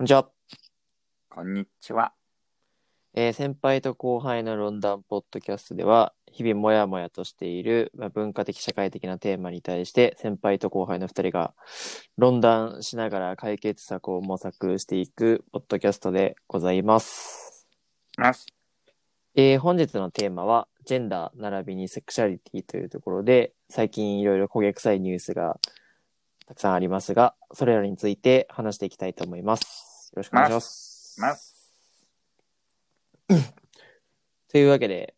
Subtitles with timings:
[0.00, 0.30] こんにちは。
[1.28, 2.14] こんにちは。
[3.12, 11.52] えー先輩と後輩のロンダンポッドキャストでは、日々もやもやとしている、まあ、文化的社会的なテーマに対して、先輩と後輩の二人が
[12.16, 17.68] 論談しながら解決策を模索していくポッドキャストでございます。
[18.16, 18.46] ます。
[19.34, 25.60] えー本日のテーマは、ジェンダー並びにセクシャリティというところで、最近いろいろ焦げ臭いニュースが
[26.46, 29.89] たくさんありますが、それらについて話していきたいと思います。
[30.12, 31.20] よろしくお願いします。
[31.20, 31.72] ます。
[34.48, 35.14] というわけで、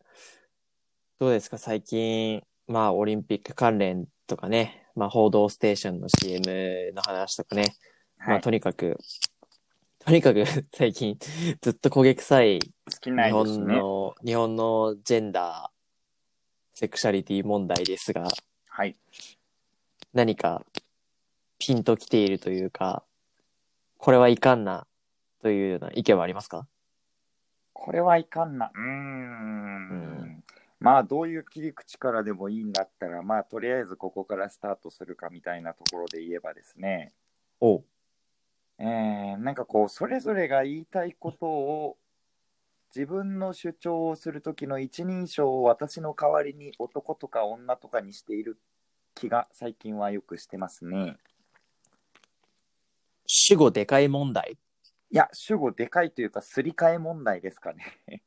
[1.18, 1.56] どうですか？
[1.56, 7.74] 最近、まあ、オリンピック関連とかね、まあ、報道ステーションの CM の話とかね、
[8.18, 8.41] まあ、はい。
[8.42, 8.98] とにかく、
[10.01, 11.16] とにかく 最近、
[11.62, 13.30] ずっと焦げ臭い好きな日。
[13.32, 18.29] 本の、日本のジェンダー、セクシャリティ問題ですが、
[18.66, 18.96] はい。
[20.12, 20.62] 何か
[21.59, 23.02] ピンときているというか、
[24.05, 24.88] これはいかんな、
[25.42, 26.66] というような意見はありますか？
[27.73, 28.73] これはいかんな。
[28.74, 28.85] うーん。
[29.90, 30.45] うん
[30.80, 37.13] まあ、どういう切り口からでもいいんだったら、まあ、とりあえずここからスタートするかみたいなところで言えばですね、
[37.60, 37.85] おう。
[38.80, 41.96] えー、なんかこう、それぞれが言いたいことを、
[42.93, 48.59] 自分の主張をする時の一人称を私の代わりに男とか女とかにしている
[49.15, 51.19] 気が最近はよくしてますね。
[53.35, 54.59] 主語でかい問題
[55.11, 58.23] いや、主語でかいというか、すり替え問題ですかね。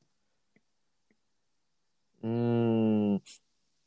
[2.24, 2.30] うー
[3.18, 3.22] ん。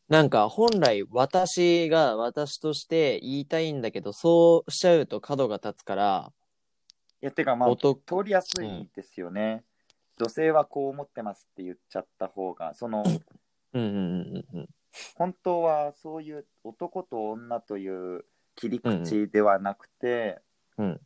[0.09, 6.33] なんか本来私が私として言いたいんだけど、そうしちゃうと角が立つから、
[7.21, 9.65] いや、てかまあ、男、通りやすいですよね。
[10.21, 13.03] 女性はこう思ってますって言っちゃった方が、その、
[13.73, 14.69] うんうんうんうん
[15.17, 18.25] 本当はそういう男と女という
[18.57, 20.41] 切り口ではなくて、
[20.77, 21.01] うん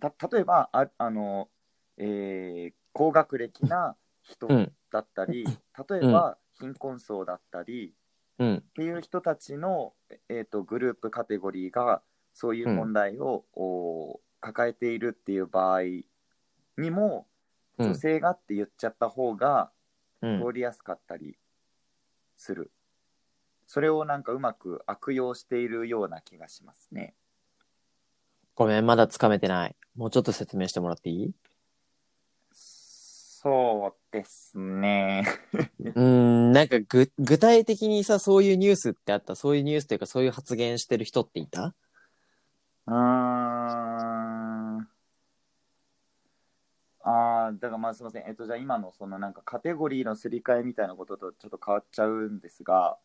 [0.00, 1.48] た例えばああの、
[1.96, 4.72] えー高学歴な人うん。
[4.90, 5.44] だったり、
[5.88, 7.94] 例えば貧困層だったり
[8.38, 8.56] うん。
[8.56, 9.92] っていう人たちの、
[10.28, 12.02] えー、とグループカテゴリーが
[12.34, 15.82] そういう問題を、お抱えているっていう場合
[16.76, 17.28] にも、
[17.78, 17.86] うん。
[17.86, 19.70] 女性がって言っちゃった方が
[20.22, 20.42] うん。
[20.44, 21.38] 通りやすかったり
[22.36, 22.72] する。
[23.66, 27.14] それをなんかうまく悪用しているような気がしますね。
[28.58, 29.76] ごめん、まだつかめてない。
[29.94, 31.32] もうちょっと説明してもらっていい？
[32.52, 35.24] そうですね。
[35.78, 39.36] うーん、なんかぐ、具体的にさ、そういうニュースってあった？
[39.36, 41.76] そういうニュースというか、そういう発言してる人っていた？
[42.88, 44.88] うーん。
[47.04, 48.24] ああ、だからまあすみません。
[48.26, 52.98] えっと、じゃあ今のそのなんかカテゴリーのすり替えみたいなこととちょっと変わっちゃうんですが、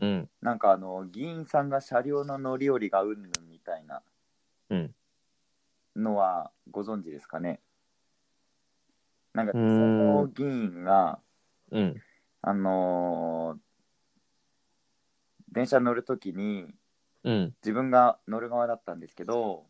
[0.00, 0.28] うん。
[0.40, 4.02] なんかあの、議員さんが車両の乗り降りがうんぬんみたいな
[4.70, 4.94] うん。
[5.96, 7.60] のはご存知ですかね？
[9.32, 11.20] なんか、その議員が、
[11.70, 12.02] うん。
[12.42, 13.58] あのー
[15.52, 16.72] 電車乗るときに
[17.24, 17.54] うん。
[17.62, 19.66] 自分が乗る側だったんですけど、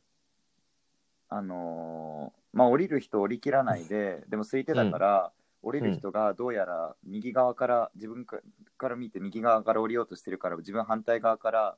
[1.29, 5.33] あのーまあ降りる人降りきらないで、でも空いてたから、
[5.63, 8.41] 降りる人がどうやら右側から、自分か
[8.77, 11.77] から見て右側から降りようとしてるから、自分反対側から、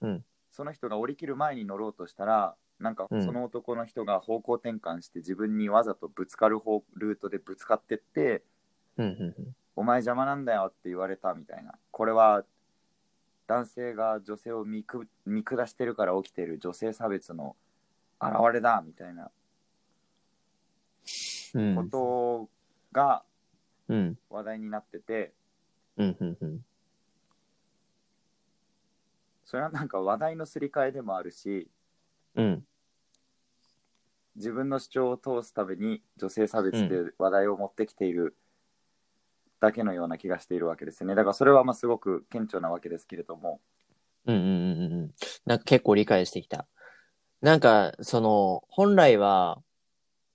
[0.00, 8.42] うんその人が降りきる前に乗ろうとしたら、なんかうんその男の人が方向転換して自分にわざとぶつかる方ルートでぶつかってって、
[8.96, 9.06] うん。
[9.06, 9.56] うん。
[9.76, 11.72] お前邪魔なんだよって言われたみたいな。
[11.90, 12.44] これは
[13.46, 17.56] 男性が女性を見く見下してるから起きてる女性差別の
[18.20, 19.30] 現れだみたいな
[21.54, 21.76] うん。
[21.76, 22.50] こと
[22.92, 23.24] が
[23.88, 24.18] うん。
[24.30, 25.32] 話題になってて、
[25.96, 26.16] うん。
[26.18, 26.38] うん。
[26.40, 26.64] うん。
[29.44, 31.68] それはなんか話題のすり替えでもあるし、
[32.36, 32.64] うん。
[34.36, 38.36] 自分の主張を通すために女性差別という話題を持ってきている
[39.60, 41.14] だけのような気がしているわけですね。
[41.14, 43.60] だからそれはまあすごく顕著なわけですけれども。
[44.26, 45.10] うんうんうんうんうん。
[45.46, 46.66] なんか結構理解してきた。
[47.40, 49.62] なんか、その、本来は、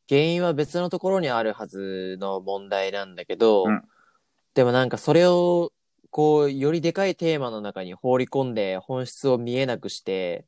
[0.08, 3.82] 原因は別のところにあるはずの問題なんだけど、うん
[4.56, 5.72] でもなんかそれを、
[6.10, 10.46] こう、よりでかいテーマの中に放り込んで本質を見えなくして、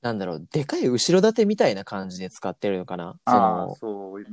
[0.00, 3.18] なんだろう、でかい後ろ盾みたいな感じで使ってるのかな？
[3.26, 4.28] その、そういう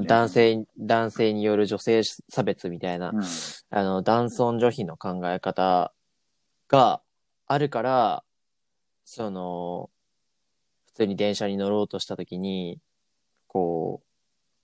[0.00, 3.22] ん、男ね性、男性による女性差別みたいな、うん。
[3.70, 5.92] あの、男尊女卑の考え方
[6.68, 7.00] が
[7.46, 8.24] あるから、
[9.04, 9.90] その、
[10.86, 12.80] 普通に電車に乗ろうとしたときに、
[13.46, 14.06] こう、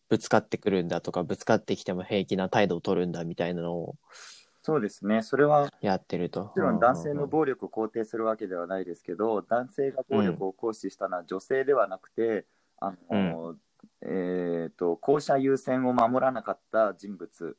[0.09, 3.97] ぶつかってくるんだとか、ぶつかってきても平気な態度を取るんだみたいなのを
[4.67, 5.23] そうですね。
[5.23, 6.51] それはもやってると。
[6.53, 12.47] ちろん男性の暴力を肯定するわけではないですけど、男性が暴力を行使したのは女性ではなくて、
[12.81, 13.55] あの
[14.03, 17.57] えー、と校舎優先を守らなかった人物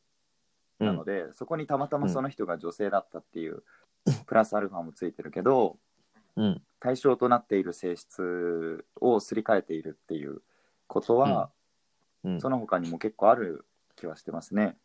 [0.79, 3.63] なので、そこにたまたまその人が女性だったっていう、
[4.25, 5.77] プラスアルファもついてるけど
[6.35, 6.61] うん。
[6.81, 10.41] 対象となっている性質をすり替えているっていう
[10.87, 11.51] ことは、
[12.25, 12.41] うん。
[12.41, 13.65] その他にも結構ある
[13.95, 14.75] 気はしてますね。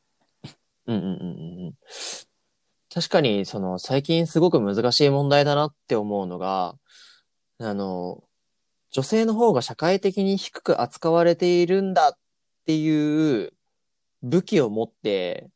[0.87, 1.75] うんうんうんうん。
[2.93, 6.75] 確かに、その、最近すごく難しい問題だなって思うのが、
[7.59, 8.23] あの、
[8.91, 12.13] 女性の方が社会的に低く扱われているんだっ
[12.67, 13.55] ていう
[14.23, 15.51] 武器を持って、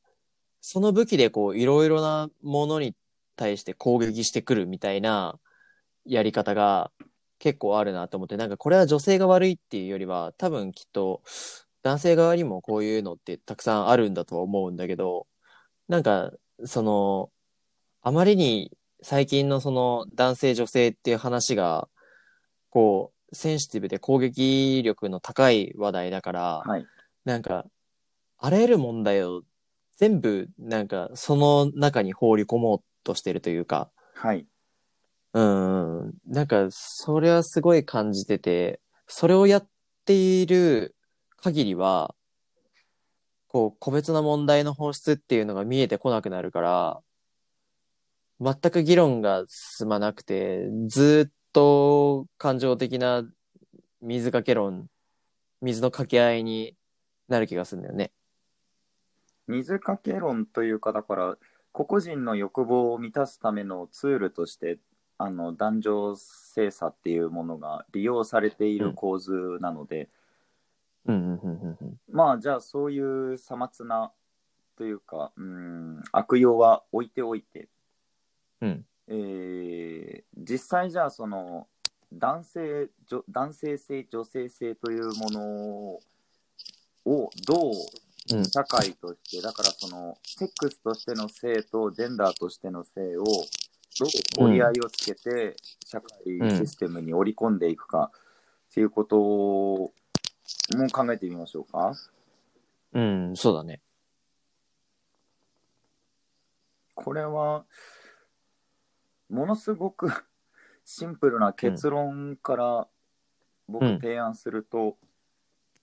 [0.61, 2.94] その武器でこう、いろいろなものに
[3.37, 5.38] 対して攻撃してくるみたいな
[6.06, 6.93] やり方が
[7.38, 11.22] 結構あるなと思って、なんかこれは女性が悪いっていうよりは、多分きっと
[11.87, 15.29] 男性側にもこういうのってたくさんあるんだとは思うんだけど、
[15.87, 16.33] なんか、
[16.65, 17.31] その、
[18.03, 21.88] あまりに最近のその男性女性っていう話が、
[22.71, 26.85] こう、センシティブで攻撃力の高い話題だから、はい。
[27.25, 27.67] なんか、
[28.39, 29.43] あらゆる問題を
[29.97, 34.44] 全部、なんか、その中に放り込もうとしてるというか、はい。
[35.35, 39.69] うん、なんか、それはすごい感じてて、それをやっ
[40.05, 40.95] ている
[41.37, 42.15] 限りは、
[43.49, 47.03] こう、個別の問題の本質っていうのが見えてこなくなるから、
[48.41, 53.25] 全く議論が進まなくて、ずっと感情的な
[54.03, 54.88] 水かけ論、
[55.62, 56.77] 水の掛け合いに
[57.29, 58.12] なる気がするんだよね。
[59.47, 61.39] 水かけ論というか、だから、
[61.73, 64.79] 個々人の欲望を満たすためのツールとして、
[65.19, 70.09] あの男女性差っていうものが利用されている構図なので、うん、
[71.06, 72.00] うん、うん、うんうん。
[72.11, 74.12] まあじゃあそういうさまつな
[74.76, 77.69] というかうん悪用は置いておいて、
[78.61, 78.85] うん。
[79.08, 81.67] えー実際じゃあその
[82.12, 85.41] 男性女男性性女性性というもの
[87.05, 94.06] をどううん社会としてだからそのセックスとしての性とジェンダーとしての性をど
[94.41, 99.93] う折り合いをつけて社会システムに織り込んでいくかっていうことを
[100.76, 101.93] も考えてみましょうか。
[102.93, 103.81] うん、そうだね。
[106.94, 107.64] これは
[109.28, 110.08] ものすごく
[110.84, 112.88] シンプルな結論から
[113.69, 114.96] 僕うん提案すると、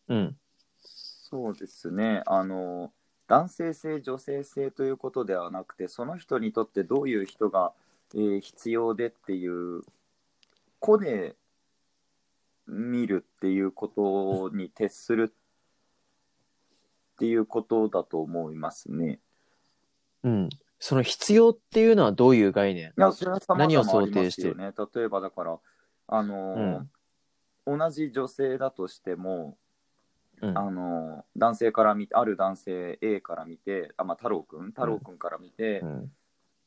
[0.07, 0.37] うん、
[0.79, 2.93] そうですねあの
[3.27, 7.73] 男性性女性性ということではなくてその人にとってどういう人が、
[8.13, 9.81] えー必要でっていう
[10.79, 11.35] 個で
[12.67, 19.19] 見るっていうことに徹するっていうことだと思いますね。
[20.23, 20.49] うん。
[20.79, 22.89] その必要っていうのはどういう概念？
[22.89, 24.73] いや、それは様何を々あり想定してますよね。
[24.95, 25.59] 例えばだから、
[26.07, 26.85] あのー
[27.65, 29.57] 同じ女性だとしても、
[30.41, 30.57] うん。
[30.57, 36.11] あのー男性から見て、ある男性 A から見て、あまあ、太郎くん、太郎くんから見て、うん。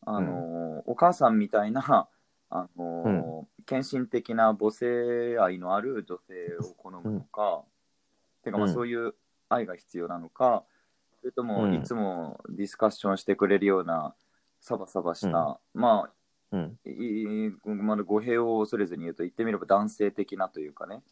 [0.06, 2.08] あのーお母さんみたいな、
[2.48, 7.64] あのー献身的な母性愛のある女性を好むのか、
[8.42, 8.72] てかまあうん。
[8.72, 9.14] そういう
[9.48, 10.64] 愛が必要なのか、
[11.20, 11.48] それとうん。
[11.48, 14.14] もいつもディスカッションしてくれるような
[14.60, 16.10] サバサバした、まあ
[16.52, 16.78] うん。
[16.86, 21.02] いいまだ語弊を恐れずに言うと言ってみれば男性的なというかね。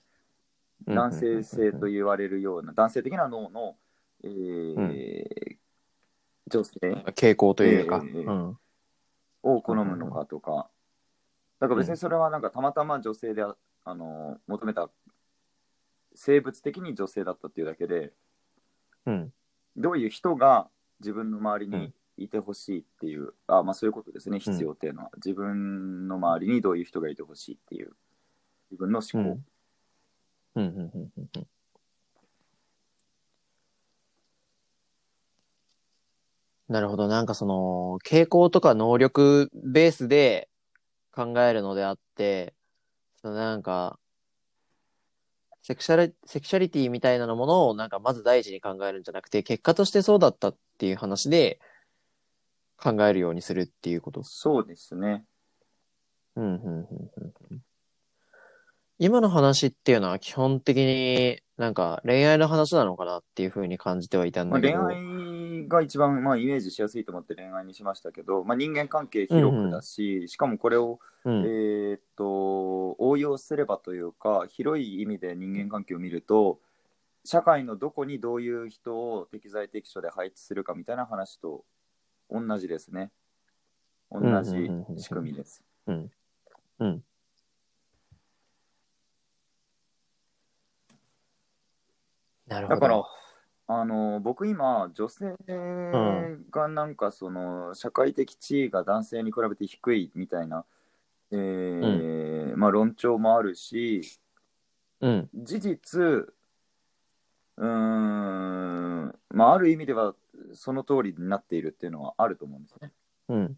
[0.87, 0.95] うん。
[0.95, 3.77] 男性性と言われるような男性的な脳の、
[4.23, 5.56] えー
[6.46, 6.79] 女性。
[7.17, 8.03] 傾向というか。
[8.05, 8.58] ええうん。
[9.44, 10.69] を好むのかとか
[11.61, 14.91] だから別にそれはなんかたまたま女性でああの求めた
[16.15, 18.13] 生物的に女性だったっていうだけで
[19.06, 19.32] うん。
[19.77, 20.69] どういう人が
[21.01, 27.91] 自分の周りにいてほしいっていう、あまあそういうことですね必要っていうのは、自分の周りにどういう人がいてほしいっていう
[28.70, 29.43] 自分の思考、
[30.56, 30.63] うん。
[30.63, 30.67] うん。
[30.67, 30.77] うん。
[30.77, 31.46] うんうんうん
[36.67, 37.08] なるほど。
[37.08, 40.49] なんかその、傾向とか能力ベースで
[41.15, 42.55] 考えるのであって、
[43.23, 43.99] そのなんか、
[45.63, 51.61] セクシャリ、セクシャリティみたいなものをなんかまず第一に考えるんじゃなくて、結果としてそうだったっていう話で
[52.77, 54.23] 考えるようにするっていうこと。
[54.25, 55.25] そうですね
[56.37, 57.61] うん、うん、うん、うんうん。
[58.99, 64.83] 今の話っていうのは基本的になんか恋愛の話なのかなっていうふうに感じてはいたんまあ、だけど。
[64.85, 76.61] 恋愛が一番、まあ、イメージしやすいと思って恋愛にしましたけど、まあ、人間関係広くだし、しかもこれを、うん、えーっと応用すればというか広い意味で人間関係を見ると
[77.25, 81.65] 社会のどこにどういう人を適材適所で配置するかみたいな話と
[82.31, 83.11] 同じですね
[84.11, 84.70] 同じ
[85.03, 85.63] 仕組みです。
[85.87, 86.11] うん。
[86.79, 87.05] うん。
[92.46, 92.81] なるほど。
[92.81, 93.03] だから
[93.67, 95.35] あの僕今女性
[96.51, 100.65] がなんかその社会的地位が男性に比べて低いみたいな、
[101.31, 104.03] えーまあ、論調もあるし
[105.01, 105.29] うん。
[105.35, 110.15] 事実うーんまあある意味では
[110.53, 112.93] その通りになっているっていうのはあると思うんですね。
[113.29, 113.47] うん。
[113.47, 113.51] っ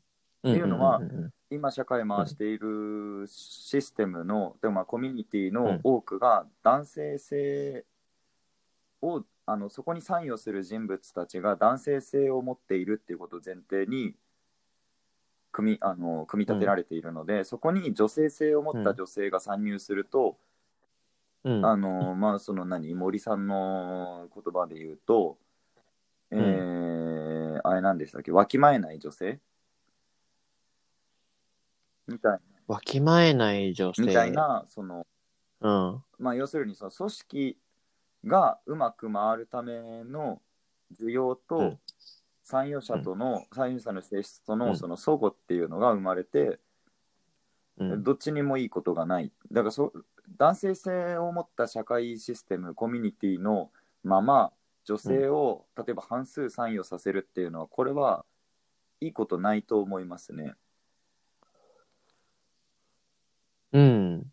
[0.42, 7.84] ていうのはんん今社会回しているシステムの、でもまあコミュニティの多くが男性性
[9.00, 14.16] を、あのそこに参与する人物たちが男性性を持っているっていうことを前提に
[15.52, 20.36] 組みあの組み立てられているので、そこに女性性を持った女性が参入すると、
[21.44, 21.64] うん。
[21.64, 25.38] あのまあその何森さんの言葉で言うと、
[26.30, 28.32] えーあれなんでしたっけ？
[28.32, 29.40] わきまえない女性？
[32.06, 34.02] みたいわきまえない女性。
[34.02, 34.32] みたい。
[34.32, 35.06] なその
[35.60, 36.02] うん。
[36.18, 37.58] まあ、要するにその組織
[38.26, 40.40] がうまく回るための
[40.98, 41.78] 需要うとん
[42.42, 46.60] 参与者との、参与者の性質とうんのその相互っていうのが生まれて、
[47.78, 48.04] うん。
[48.04, 49.92] どっちにもいいことがないだからそ
[50.38, 53.70] 男性性を持った社会システムコミュニティの
[54.02, 54.50] まま
[54.84, 58.24] 女性を、例えば半数参与させるっていうのはこれは
[59.00, 60.54] いいことないと思いますね。
[63.72, 64.32] うん。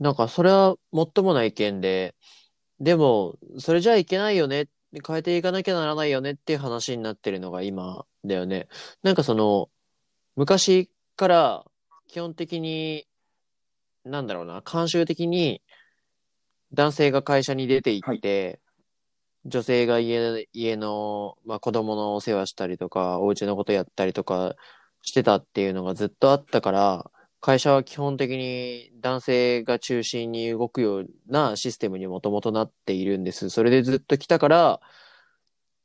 [0.00, 2.14] なんか、それはもっともな意見で、
[2.80, 4.68] でも、それじゃいけないよね、
[5.06, 8.68] 変えていかなきゃならないよねっていう話になってるのが今だよね。
[9.02, 9.68] なんかその、
[10.36, 11.64] 昔から
[12.08, 13.06] 基本的に、
[14.04, 15.62] なんだろうな、慣習的に
[16.72, 18.60] 男性が会社に出て行って、
[19.44, 24.54] 女性が家、家の、まあ、子供のお世話したりとか、お家のことやったりとか
[25.02, 27.10] してたっていうのがずっとあったから、
[27.40, 33.48] 会社は基本的に男性が中心に動くようなシステムにもともとなっているんです。
[33.48, 34.80] それでずっと来たから、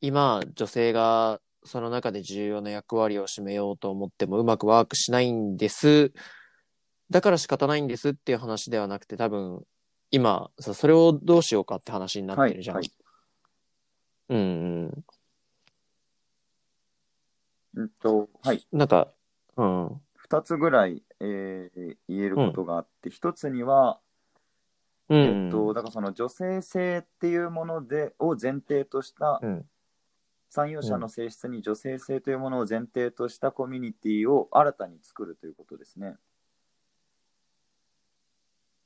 [0.02, 6.12] 今、女性がその中で重要な役割を占めようと思ってもうまくワークしないんです。
[7.10, 9.64] だから仕方ないんですっていう話ではなくて、多分、
[10.12, 12.78] 今、さそれをどうしようかって話になってるじゃん。
[12.78, 12.92] はいはい
[14.28, 14.42] うんう
[14.88, 15.06] ん。
[17.76, 19.14] うんとはい、なんか、
[19.58, 20.02] うん。
[20.28, 24.00] 2つぐらい、えー言えることがあって、1つには、
[25.10, 25.18] うん。
[25.18, 29.66] えっと、だからその女性性っていうものでを前提とした、うん
[30.56, 36.16] 参与者の性質に女性性というものを前提としたコミュニティを新たに作るということですね。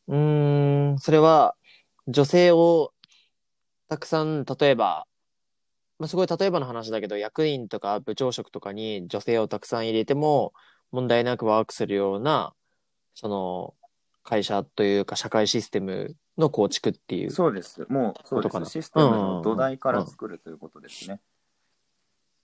[0.08, 1.55] うーん、それは、
[2.08, 2.91] 女性を
[3.88, 5.05] たくさん、例えば、
[6.00, 10.53] まあ、すごい例えばの話だけど、役員とか部長職とかに女性をたくさん入れても
[10.91, 12.53] 問題なくワークするような、
[13.15, 13.74] その、
[14.24, 17.31] 会社というか社会システムの構築っていう。
[17.31, 17.86] そうです。
[17.89, 18.65] もうそうです。
[18.65, 21.19] システムの土台から作るということですね。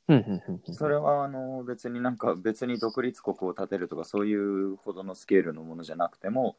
[0.07, 6.57] うんうんうんうんそれはあの別になんか別に独立国を建てるとかそういうほどのスケールのものじゃなくても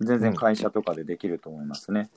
[0.00, 2.10] 全然会社とかでできると思いますね。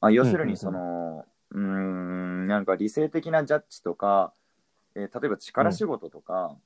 [0.00, 4.32] あ要するにそのうーんなんか理性的なジャッジとか、
[4.94, 6.56] えー例えば力仕事とか、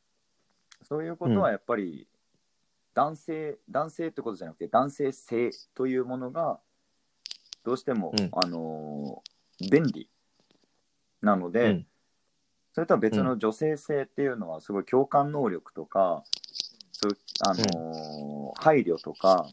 [0.88, 2.06] そういうことはやっぱり
[2.94, 6.60] 男性男性ってことじゃなくて男性性というものが
[7.64, 8.28] どうしても、うん。
[8.32, 9.36] あのー
[9.70, 10.10] 便利
[11.22, 11.86] なので、うん。
[12.74, 16.22] それとは別の女性性っていうのはすごい共感能力とか、
[16.92, 19.48] そうあのー配慮とか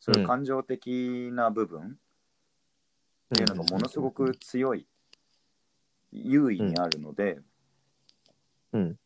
[0.00, 4.86] そういう感情的な部分っていうのがものすごく強い、
[6.12, 7.40] 優位にあるので、
[8.72, 8.96] うん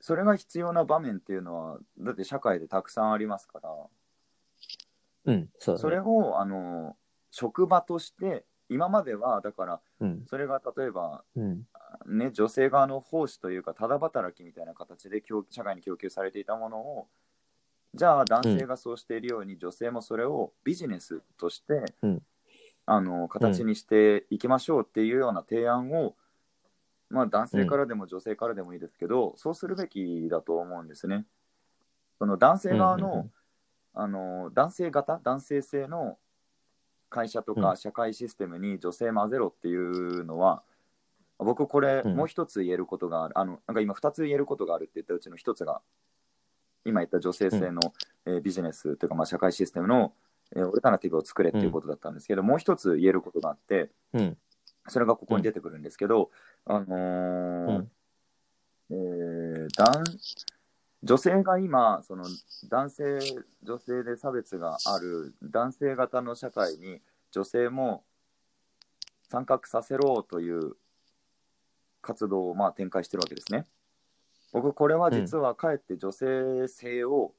[0.00, 3.70] それが必要な場面っていうのはだって社会でたくさんありますから。
[5.26, 5.82] うん、そうだね。
[5.82, 6.96] それをあの
[7.30, 11.66] 職場として今まではだからうん、それが例えばうん、
[12.06, 17.08] ね、女性側の奉仕というか、ただ働きみたいな形で供社会に供給されていたものを、
[17.94, 22.22] じゃあ男性がそうしているように、女性もそれをビジネスとして、うん。
[22.86, 26.16] あの形にしていきましょうっていうような提案を、
[27.10, 31.26] まあ、男性からでも女性からでもいいですけど、そうするべきだと思うんですね。
[32.18, 33.30] その男性側の、うんうんうん。
[33.92, 36.16] あの男性型男性性の
[37.08, 37.62] 会社とうん。
[37.62, 40.62] か社会システムに女性混ぜろっていうのは、
[41.38, 42.14] 僕これうん。
[42.14, 45.80] もう一つ言えることがある、あのなんか今二つ言えることがあるって言ったうちの一つが
[46.84, 47.80] 今言った女性性の、
[48.26, 50.12] えービジネスというかまあ社会システムの、
[50.54, 54.36] えーオルタナティブを作れっていうことだったんですけど、もう一つ言えることがあってうん、
[54.88, 56.30] それがここに出てくるんですけど、
[56.66, 57.90] あのーうん
[58.90, 60.04] えー男
[61.02, 62.24] 女性が今その
[62.68, 63.18] 男性
[63.62, 67.00] 女性で差別がある男性型の社会に
[67.30, 68.04] 女性も
[69.30, 70.76] 参画させろという
[72.02, 73.66] 活動をまあ展開してるわけですね。
[74.52, 77.34] 僕これは実はかえって女性性を、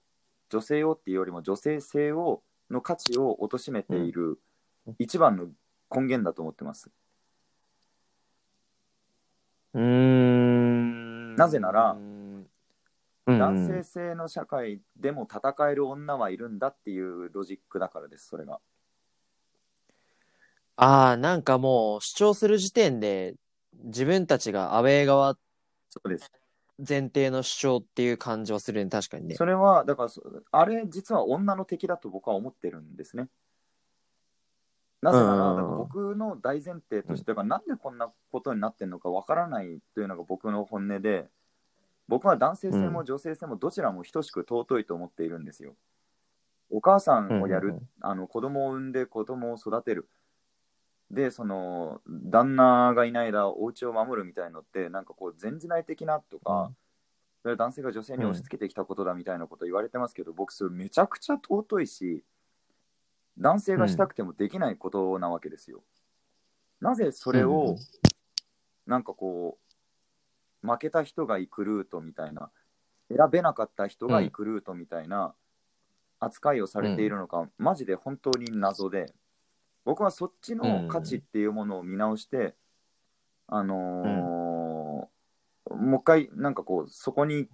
[0.50, 4.40] 女性をっていうよりも女性性をの価値を貶めている
[4.98, 5.48] 一番の
[5.94, 6.90] 根源だと思ってます。
[9.74, 11.36] うーん。
[11.36, 11.98] なぜなら
[13.26, 18.60] 男性性の社会でも戦える女はいるんだっていうロジックだからです、それが。
[20.76, 23.36] ああ、なんかもう主張する時点で
[23.84, 25.38] 自分たちがアウェー側
[25.90, 26.32] そうです。
[26.78, 29.36] 前提の主張っていう感じはするね、確かにね。
[29.36, 33.28] それは、だからそ、あれ実は女の敵だと僕は思ってるんですね。
[35.02, 41.28] なぜなら、うんだから僕の大前提としては、なんでこんなことになってるのかわからないというのが僕の本音で、
[42.08, 45.76] 僕は男性性も女性性もどちらも等しく尊いと思っているんですよ。
[46.70, 50.08] お母さんをやる、あの子供を産んで子供を育てる。
[51.10, 56.72] で、その、旦那がいない間、お家を守るみたいのって、なんかこう、前時代的なとか、
[57.42, 62.24] それは男性が女性に押し付けてきたことだみたいなこと言われてますけど、僕それめちゃくちゃ尊いし
[63.42, 65.84] 男性がしたくてもできないことなわけですよ。
[66.80, 67.50] なぜそれうん。
[67.50, 67.76] を
[68.86, 69.58] なんかこ
[70.64, 72.52] う負けた人が行くルートみたいな
[73.10, 75.34] 選べなかった人が行くルートみたいな
[76.20, 79.14] 扱いをされているのか、マジで本当に謎で
[79.84, 82.56] 僕はそっちの価値っていうものを見直して、
[83.48, 85.22] あのー
[85.70, 87.48] もう一回なんかこうそこに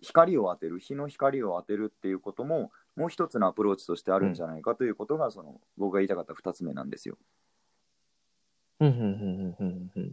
[0.00, 7.16] 光を当てる日の光を当てるっていうことももう一つのアプローチとしてあるんじゃないかということが、その僕が言いたかった2つ目なんですよ。
[8.80, 10.12] うんうんうんうんうんうん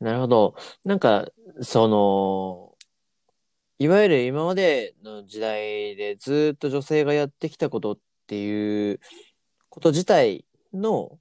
[0.00, 0.54] なるほど。
[0.84, 1.26] なんか、
[1.60, 2.76] その、
[3.80, 9.00] いわゆる今までの時代でずっと女性がやってきたことっていう
[9.68, 11.18] こと自体の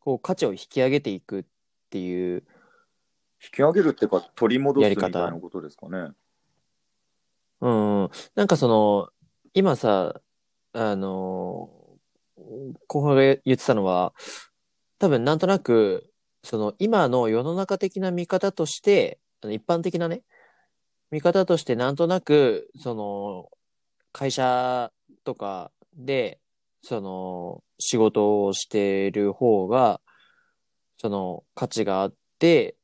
[0.00, 1.44] こう価値を引き上げていくっ
[1.90, 2.44] ていう、
[3.42, 6.12] 引き上げるっていうか取り戻すみたいなことですかね。
[7.64, 7.68] う
[8.06, 9.08] ん、なんかその、
[9.54, 10.20] 今さ、
[10.72, 11.70] あの、
[12.88, 14.14] 後輩が言ってたのは、
[14.98, 20.22] 多分なんとなく、その今の世の中的な見方として、あの一般的なね、
[21.10, 23.50] 見方としてなんとなく、その、
[24.12, 24.92] 会社
[25.24, 26.40] とかで、
[26.82, 30.00] その、仕事をしてる方が、
[30.98, 32.76] その、価値があって、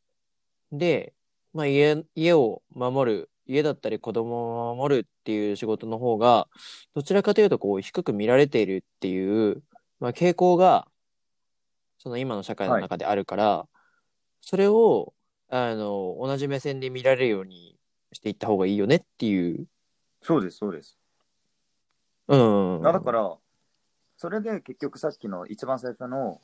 [0.72, 1.14] で、
[1.54, 6.48] まあ家、家を守る、家だったり子供を守るっていう仕事の方が、
[6.94, 9.62] どちらかというとこう低く見られているっていう、
[9.98, 10.86] まあ傾向が、
[11.98, 13.66] その今の社会の中であるから、
[14.40, 15.12] それを、
[15.48, 17.76] あの、同じ目線で見られるように
[18.12, 19.66] していった方がいいよねっていう。
[20.22, 20.96] そうです、そうです。
[22.28, 22.86] うん。
[22.86, 23.36] あだから、
[24.16, 26.40] それで結局さっきの一番最初の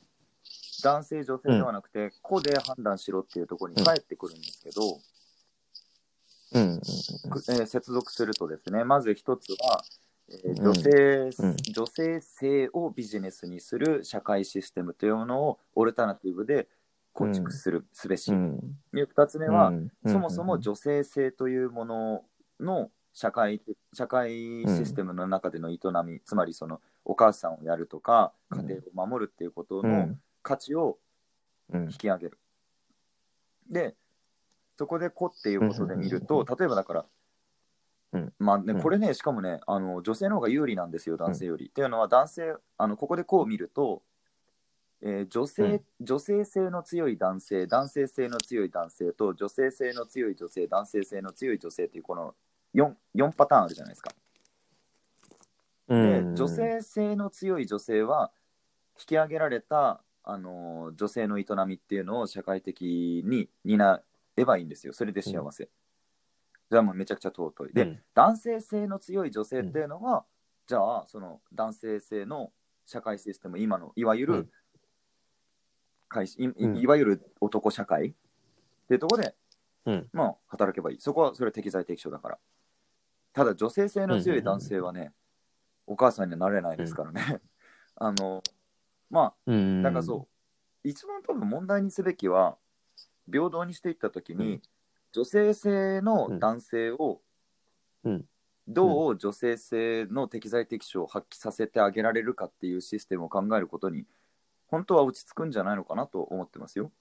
[0.83, 4.81] 男性、女性ではなくて、個で判断しろっていうところに帰ってくるんですけど、
[6.53, 6.61] うん。
[6.63, 6.79] うん。
[7.29, 9.83] くえー接続するとですね、まず一つは、
[10.29, 16.67] えーうん女性、うん女性性をビジネスにする社会システムというものをオルタナティブで
[17.13, 18.31] 構築する、すべし。
[18.31, 18.59] うん。
[18.93, 22.25] で二つ目は、うんそもそも女性性というもの
[22.59, 23.61] の社会
[23.93, 30.21] 社会システムの中での営み、つまりそのお母さんをやるとかうん家庭を守るっていうことのうん。
[30.43, 30.97] 価値を
[31.73, 32.37] うん引き上げる。
[33.69, 33.95] で
[34.77, 37.05] そこで「子」っていうことで見ると、例えばだから、
[38.13, 38.33] うん。
[38.39, 38.81] まあね、うん。
[38.81, 41.67] これねしかもねあの女性の方が有利なんですよ男性より。
[41.67, 44.03] っていうのは男性あのここで「子」を見ると、
[45.01, 52.35] えー女性女性性の強い男性男性性の強い男性と女性性の強い女性男性性の強い女性っていうこの
[52.75, 54.11] 4, 4パターンあるじゃないですか。
[55.87, 56.35] でうん。
[56.35, 58.31] 女性性の強い女性は
[58.99, 64.01] 引き上げられた、あのー女性の営みっていうのを社会的に担
[64.37, 64.93] えばいいんですよ。
[64.93, 65.69] それで幸せ、
[66.69, 67.73] じゃあもうめちゃくちゃ尊い。
[67.73, 67.99] で、うん。
[68.13, 70.25] 男性性の強い女性っていうのは、
[70.67, 72.51] じゃあその男性性の
[72.85, 74.49] 社会システム今のいわゆるうん。
[76.09, 76.77] 会社いうん。
[76.77, 78.13] いいわゆる男社会っ
[78.87, 79.35] ていうところで、
[79.85, 80.09] うん。
[80.11, 80.99] まあ働けばいい。
[80.99, 82.39] そこはそれは適材適所だから。
[83.33, 85.13] ただ女性性の強い男性はね、
[85.85, 87.39] お母さんにはなれないですからね、
[87.95, 88.43] あの
[89.09, 89.83] まあうん。
[89.83, 90.27] だからそ
[90.83, 92.57] う、一番多分問題にすべきは、
[93.31, 94.61] 平等にしていったときに、うん
[95.13, 97.21] 女性性の男性を、
[98.03, 98.25] うん
[98.67, 104.05] どう女性性の適材適所を発揮させてあげられるかっていうシステムを考えることに、
[104.67, 106.91] 本当は落ち着くんじゃないのかなと思ってますよ。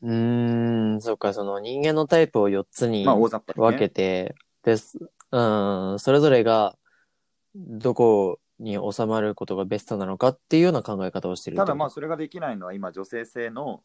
[0.00, 3.78] うーん、そうか、その人間のタイプを4つにまあ、大雑把に、ね。
[3.78, 4.98] 分けて、です。
[5.30, 6.78] うん、それぞれが、
[7.54, 13.82] どこに収まることがベストなのかっていうような考え方をしてるただまあそれができないのは今女性性の、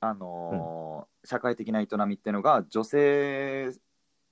[0.00, 3.70] あのー社会的な営みっていうのが女性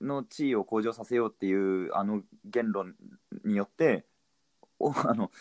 [0.01, 2.95] の地位を向上させようっていうあの言論
[3.45, 4.05] によって
[4.79, 5.31] お あの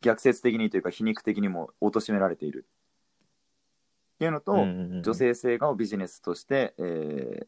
[0.00, 2.66] 逆説的にというか皮肉的にも貶められている。
[4.14, 5.02] っていうのと、うんうんうん。
[5.02, 7.46] 女性性がビジネスとして、え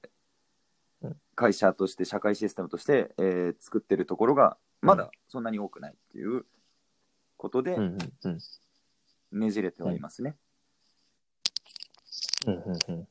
[1.02, 1.16] ーうん。
[1.34, 6.44] 会社として社会システムとして、えー作ってるところがまだそんなに多くないっていう
[7.36, 9.38] ことでうんうんうん。
[9.38, 10.36] ねじれてはいますね。
[12.46, 13.06] うんうんうんうんうん。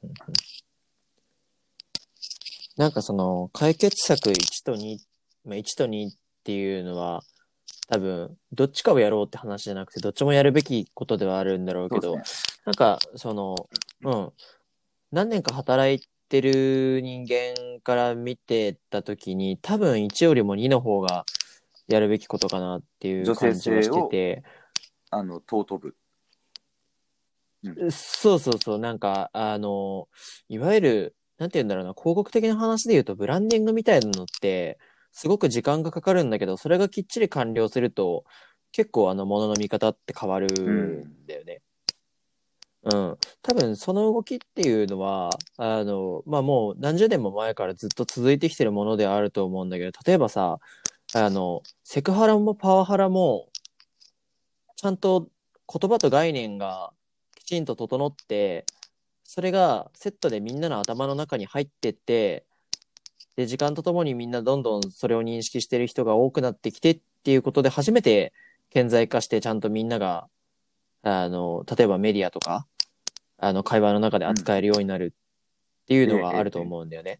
[2.77, 4.99] なんかその解決策1と2、
[5.45, 6.11] まあ、1と2っ
[6.43, 7.23] ていうのは
[7.87, 13.55] 多分どっちかをやろうって話じゃなくてどっちもやるべきことではあるんだろうけど、そうですなんかその
[14.03, 14.31] うん。
[15.11, 21.23] 何年か働いてる人間から見てた時に多分1よりも2の方が
[21.87, 24.43] やるべきことかなっていう感じはしてて。
[25.09, 25.95] あの尊ぶ。
[27.91, 30.07] そうそうそう、なんか、あの、
[30.49, 34.77] いわゆる、なんて言うんだろうな、広告的な話で言うと、ブランディングみたいなのって、
[35.11, 38.25] すごく時間がかかるんだけど、それがきっちり完了すると、
[38.71, 41.61] 結構あの、ものの見方って変わるんだよね。
[42.83, 43.17] うん。
[43.41, 50.59] 多分、その動きっていうのは、あの、まあ、もう何十年も前からずっと続いてきてるものではあると思うんだけど、例えばさ、
[51.15, 53.47] あの、セクハラもパワハラも、
[54.75, 55.29] ちゃんと
[55.71, 56.91] 言葉と概念が
[57.35, 58.65] きちんと整って、
[59.23, 62.45] それがセットでみんなの頭の中に入ってって、
[63.35, 68.33] で、時間とともにみんなどんどんそれを認識してる人が多くなってきてっていうことで初めて
[68.71, 70.27] 顕在化してちゃんとみんなが、
[71.03, 72.65] あの、例えばメディアとか、
[73.37, 75.13] あの、会話の中で扱えるようになる
[75.83, 77.19] っていうのがあると思うんだよね。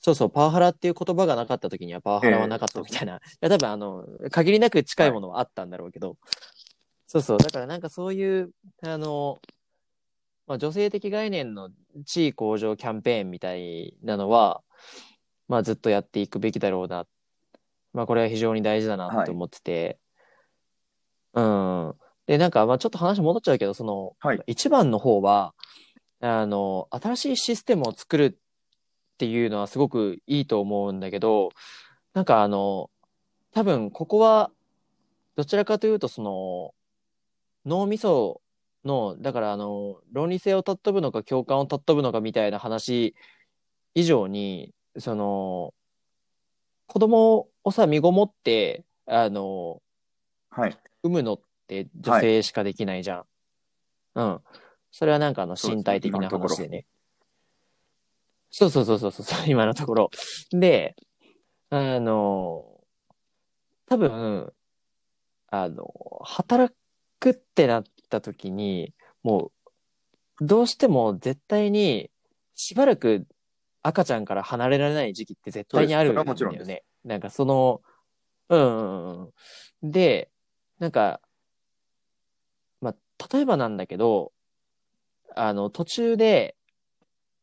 [0.00, 3.16] そうそう、パワハラっていう言葉がなかった時にはパワハラはなかったみたいな。
[3.16, 6.16] いや、多分あの、限りなく近いものはあったんだろうけど、
[7.06, 8.50] そうそう、だからなんかそういう、
[8.82, 9.40] あの、
[10.46, 11.70] まあ、女性的概念の
[12.06, 14.62] 地位向上キャンペーンみたいなのは、
[15.48, 17.06] まあずっとやっていくべきだろうな。
[17.92, 19.98] まあこれは非常に大事だなって思ってて。
[21.34, 21.94] うん。
[22.26, 25.54] で、なんかまあちょっと話戻っちゃうけど、その、はい一番の方は、
[26.20, 28.38] あの、新しいシステムを作る
[29.18, 31.50] っていうのはすごくいいと思うんだけど、
[32.14, 32.88] なんかあの、
[33.52, 34.52] 多分ここは、
[35.34, 36.72] どちらかというとその、
[37.66, 38.40] 脳みそ
[38.84, 43.16] の、だからあの、論理性を尊ぶのか共感を尊ぶのかみたいな話
[43.96, 45.74] 以上に、その、
[46.86, 49.82] 子供をさ、身ごもって、あの、
[50.50, 50.78] はい。
[51.02, 53.24] 産むのって女性しかできないじゃん。
[54.14, 54.40] うん。
[54.92, 56.86] それはなんかあの身体的な話でね。
[58.50, 60.10] そうそうそうそうそう、今のところ。
[60.50, 60.96] で、
[61.70, 62.64] あの、
[63.86, 64.52] 多分、
[65.48, 65.86] あの、
[66.24, 66.74] 働
[67.20, 69.50] くってなった時に、も
[70.40, 72.10] う、どうしても絶対に、
[72.54, 73.26] しばらく
[73.82, 76.84] 赤ちゃんから離れられない時期って絶対にあるんだそうですそれはもちろんですよね。
[77.04, 77.82] なんかその、
[78.48, 79.32] うんうんうん
[79.82, 79.90] うん。
[79.90, 80.30] で、
[80.78, 81.20] なんか、
[82.80, 84.32] まあ、例えばなんだけど、
[85.34, 86.56] あの、途中で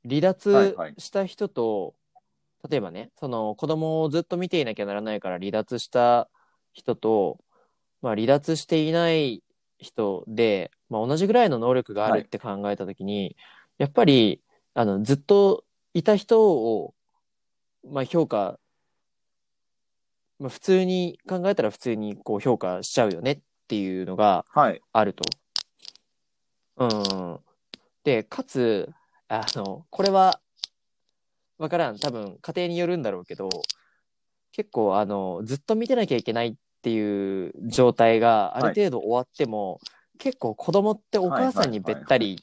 [0.07, 1.95] 離はい脱はいした人と、
[2.69, 6.29] 例えばね、その子供をずっと見ていなきゃならないから離脱した
[6.73, 7.39] 人と、
[8.01, 9.43] まあ、離脱していない
[9.77, 13.35] 人で、まあ、同じぐらいの能力があるって考えたときに、
[13.77, 14.41] やっぱり、
[14.73, 15.63] あの、ずっと
[15.93, 16.93] いた人を、
[17.83, 18.59] まあ、評価、
[20.39, 24.81] まあ、普通に考えたら普通にこう評価しちゃうよねっていうのがはい。
[24.91, 25.23] あると。
[26.77, 27.39] うん。
[28.03, 28.89] で、かつ、
[29.41, 30.39] あの、これは、
[31.57, 31.97] わからん。
[31.97, 33.49] 多分、家庭によるんだろうけど、
[34.51, 39.79] 結構、あの、ずっと見てなきゃいけないっていう状態がある程度終わっても、
[40.17, 42.41] 結構子供ってお母さんにべったり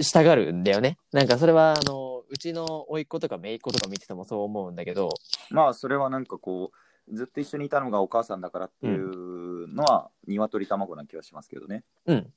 [0.00, 0.98] したがるんだよね。
[1.12, 5.10] なんかそれは、あの、うちの甥っ子とか姪っ子とか見ててもそう思うんだけど、
[5.50, 6.70] まあ、それはなんかこ
[7.08, 11.84] う、ずっと一緒にいたのがお母さんだからっていうのは、鶏卵な気はしますけどね。
[12.06, 12.32] うん。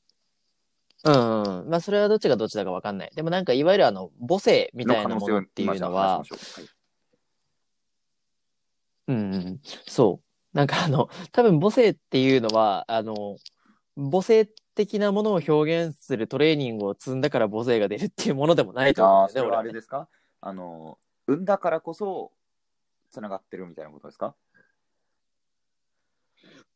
[1.05, 1.69] うんうん。
[1.69, 3.11] まあ、それはどっちがどっちだかわかんない。
[3.13, 6.23] でもなんか、いわゆるあの、母性みたいなものっていうのは
[9.07, 10.57] うんうん、そう。
[10.57, 13.37] なんかあの、多分母性っていうのは、あの、
[13.97, 19.63] 母性的なものを表現するトレーニングを積んだから母性が出るっていうものでもないと思うんだよね、あ。
[19.63, 20.07] れですか？
[20.39, 22.31] あの、産んだからこそ、
[23.11, 24.35] つながってるみたいなことですか？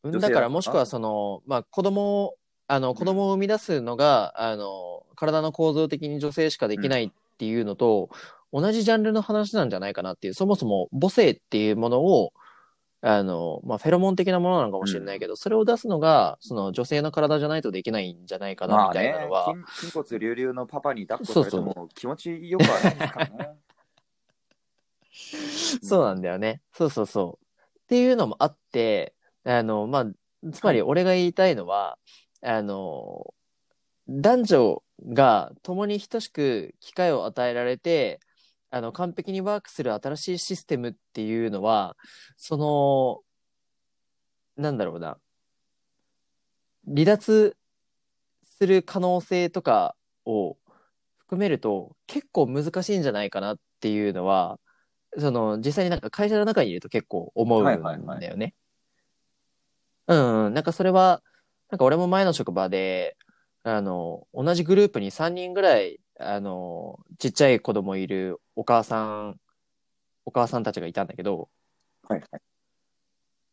[0.03, 2.35] うんだから、もしくはその、まあ、子供を、
[2.67, 8.09] あの、子供を生み出すのが、あの、体の構造的に女性しかできないっていうのと、
[8.51, 12.33] 同じジャンルの話なんじゃないかなっていう、そもそも母性っていうものを、
[13.01, 23.49] あの、まあ、フェロモン的なものなのかもしれないけど、それを出すのが、その女性の体じゃないとできないんじゃないかな、みたいまあねなのは、筋筋骨隆々のパパに抱っこされても気持ちよくはないですからね。
[25.83, 26.61] そうなんだよね。
[26.73, 27.45] そうそうそう。
[27.79, 31.97] っていうのもあって、あの、まあ、つまり俺が言いたいのは、
[32.41, 33.33] あの、
[34.07, 38.19] 男女が共に等しく機会を与えられて、
[38.69, 41.95] あの、完璧にワークする新しいシステムっていうのは、
[42.37, 42.57] そ
[44.57, 45.19] の、なんだろうな、
[46.87, 47.55] 離脱
[48.43, 49.95] する可能性とか
[50.25, 50.57] を
[51.17, 54.59] 含めると結構難しいんじゃないかなっていうのは、
[55.17, 57.83] その実際になんか会社の中にいると結構思うんだよね。
[57.83, 58.53] はいはいはい。
[60.07, 61.21] うんうん、なんかそれは、
[61.69, 63.17] なんか俺も前の職場で、
[63.63, 69.39] あの、同じグループに3人ぐらい、あの、ちっちゃい子供いるお母さん、
[70.25, 71.49] お母さんたちがいたんだけど、
[72.03, 72.41] はいはい。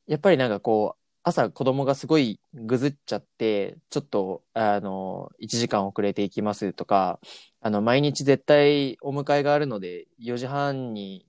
[0.06, 7.18] やっぱりなんかこう、朝子供がすごいぐずっちゃって、ちょっと、あの、1時間遅れていきますとか、
[7.60, 11.26] あの、毎日絶対お迎えがあるので、4時半に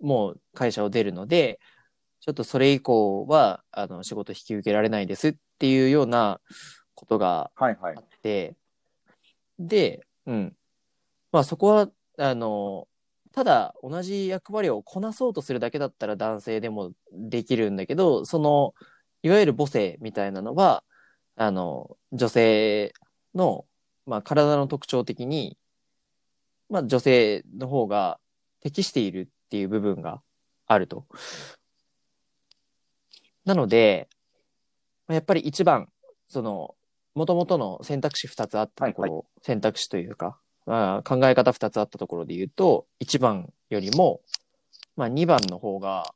[0.00, 1.60] もう会社を出るので、
[2.20, 6.40] ちょっとそれ以降は、あの、仕事引き受けられないですっていうような
[6.94, 8.00] ことがはいはいあ。
[8.00, 8.54] って、
[9.58, 10.56] で、うん。
[11.32, 12.88] まあそこは、あの、
[13.32, 18.74] ただ同じ役割をこなそうとするだけだったら男性でもできるんだけど、その、
[19.22, 20.84] いわゆる母性みたいなのは、
[21.36, 22.94] あの、女性
[23.34, 23.66] の、
[24.06, 25.58] まあ体の特徴的に、
[26.70, 28.18] まあ女性の方が
[28.60, 30.22] 適しているっていう部分が
[30.66, 31.06] あると。
[33.44, 34.15] なので、まあ
[35.08, 35.88] やっぱり一番、
[36.28, 36.74] その、
[37.14, 44.20] もともとの選択肢2つあったところ、選択肢というか、まあ、考え方2つあったところで言うと、1番よりも、
[44.96, 46.12] まあ、2番の方が、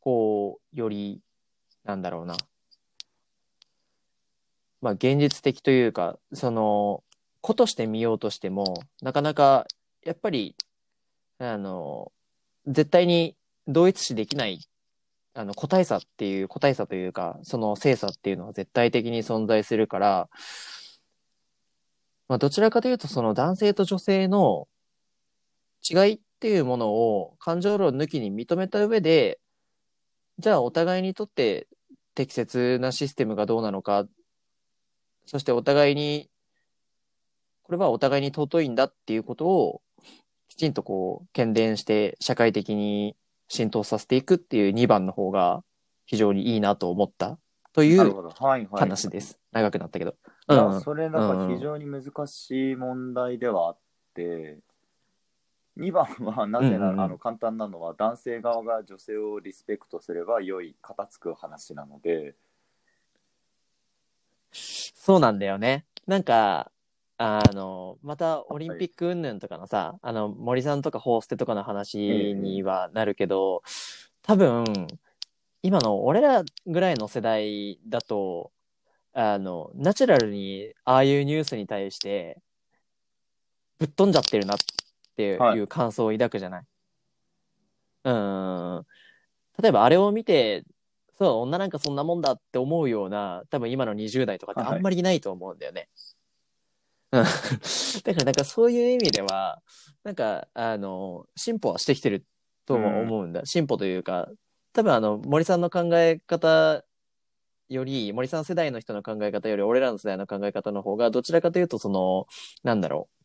[0.00, 1.20] こう、より、
[1.84, 2.36] なんだろうな、
[4.80, 7.04] まあ、現実的というか、その、
[7.40, 9.66] 子として見ようとしても、なかなか、
[10.04, 10.56] やっぱり、
[11.38, 12.10] あの、
[12.66, 14.60] 絶対に同一視できない
[15.34, 20.28] あの、個体差っていう、個体差というか、その性差っていうのは絶対的に存在するから、
[22.28, 24.68] まあ、どちらかというと、その男性と女性の
[25.88, 29.40] 違いっていうものを感情論抜きに認めた上で、
[30.38, 31.68] じゃあお互いにとって
[32.14, 34.06] 適切なシステムがどうなのか、
[35.26, 36.30] そしてお互いに、
[37.62, 39.82] これはお互いに尊いんだっていうことを、
[40.48, 43.16] きちんとこう、喧伝して社会的に
[43.48, 45.62] 浸透させていくっていう2番の方が
[46.06, 47.38] 非常にいいなと思った
[47.72, 48.22] という。
[48.72, 49.38] 話です。
[49.52, 50.14] 長くなったけど。
[50.48, 53.78] うんそれなんか非常に難しい問題ではあっ
[54.14, 54.58] て、
[55.78, 62.34] 2番はなぜな、うんうんうんあの簡単なのは男性側が女性をリスペクトすれば良い片付く話なので、
[64.52, 65.86] そうなんだよね。
[66.06, 66.71] なんか、
[67.24, 73.62] あの、またオリンピック云々とかのさ、あの、森さんとかホーステとかの話にはなるけど、
[74.22, 74.64] 多分、
[75.62, 78.50] 今の俺らぐらいの世代だと、
[79.12, 82.38] あの、ナチュラルにああいうニュースに対して、
[83.78, 84.58] ぶっ飛んじゃってるなっ
[85.16, 86.64] ていはいう感想を抱くじゃない？
[88.02, 88.86] うん。
[89.62, 90.64] 例えばあれを見て、
[91.16, 95.88] そう、女なんかそんなもんだって思うような、多分今の20代とかってあんまりいないと思うんだよね。
[95.92, 96.21] うん。
[98.04, 99.62] だからなんかそういう意味では、
[100.02, 102.24] なんか、あの、進歩はしてきてる
[102.64, 103.44] とも思うんだ。
[103.44, 104.30] 進歩というか、
[104.72, 106.82] 多分あの、森さんの考え方
[107.68, 112.26] より、森さん世代の人の考え方より、俺らの世代の考え方の方が、どちらかというと、その、
[112.62, 113.22] なんだろう。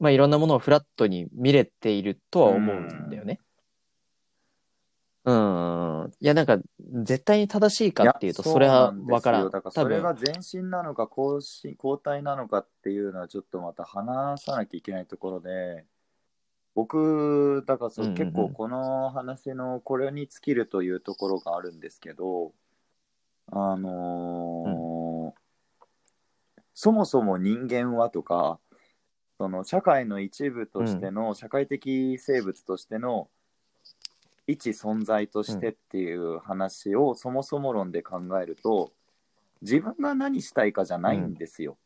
[0.00, 3.40] まあ、いろんなものをフラットに見れているとは思うんだよね。
[5.26, 6.12] うん。
[6.20, 6.58] いや、なんか、
[7.02, 9.14] 絶対に正しいかっていうと、それはうなんですよ。
[9.14, 9.50] わからん。
[9.50, 15.86] だからそれが前進なのか後進後退なのかっていうのはちょっとまた話さなきゃいけないところで
[16.74, 18.26] 僕だからそう、うんうんうん。
[18.26, 22.52] 結構この話のこれに尽きるというところがあるんですけど
[23.50, 25.44] あのー
[26.76, 28.58] そもそも人間はとか
[29.38, 33.28] その社会の一部としての、社会的生物としての
[34.46, 38.92] 一存在としてっていう話をそもそも論で考えると
[39.62, 41.78] 自分が何したいかじゃないんですよ。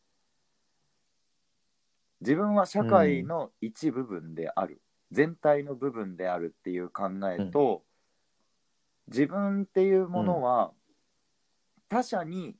[2.20, 7.84] 自分は社会の一部分である、全体の部分であるっていう考えと、
[9.06, 10.72] 自分っていうものは
[11.88, 12.56] 他者に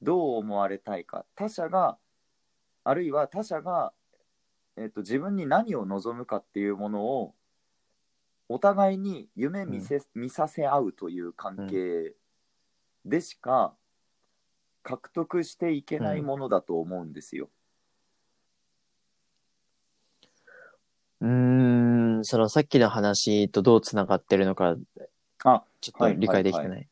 [0.00, 1.26] どう思われたいか。
[1.34, 1.98] 他者が
[2.82, 3.92] あるいは他者が、
[4.76, 7.34] えっと自分に何を望むかっていうものを
[8.54, 12.14] お互いに夢見せ、見させ合うという関係
[13.04, 13.74] でしか
[14.84, 17.50] 獲得していけないものだと思うんですよ。
[21.20, 24.76] うーん、そのさっきの話とどうつながってるのか、
[25.42, 26.88] あ、ちょっと理解できてない。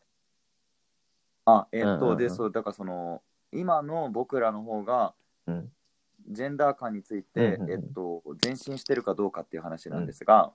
[1.45, 2.19] あ、えっと、うんうんうん。
[2.19, 3.23] で、そう、だからその、
[3.53, 5.15] 今の僕らの方が、
[5.47, 5.73] うん。
[6.29, 7.71] ジェンダー感について、うんうんうん。
[7.71, 10.53] えっと、前進してるかどうかっていう話なんですが、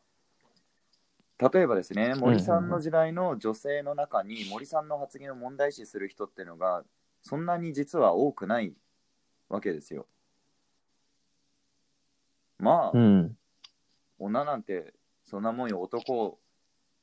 [1.39, 6.83] 例えばですね、森さんの時代の女性の中に、森さんの発言を問題視する人っていうのが、
[7.21, 8.73] そんなに実は多くない
[9.49, 10.07] わけですよ。
[12.59, 13.37] まあ、うん。
[14.19, 14.93] 女なんて
[15.25, 16.39] そんなもんよ男を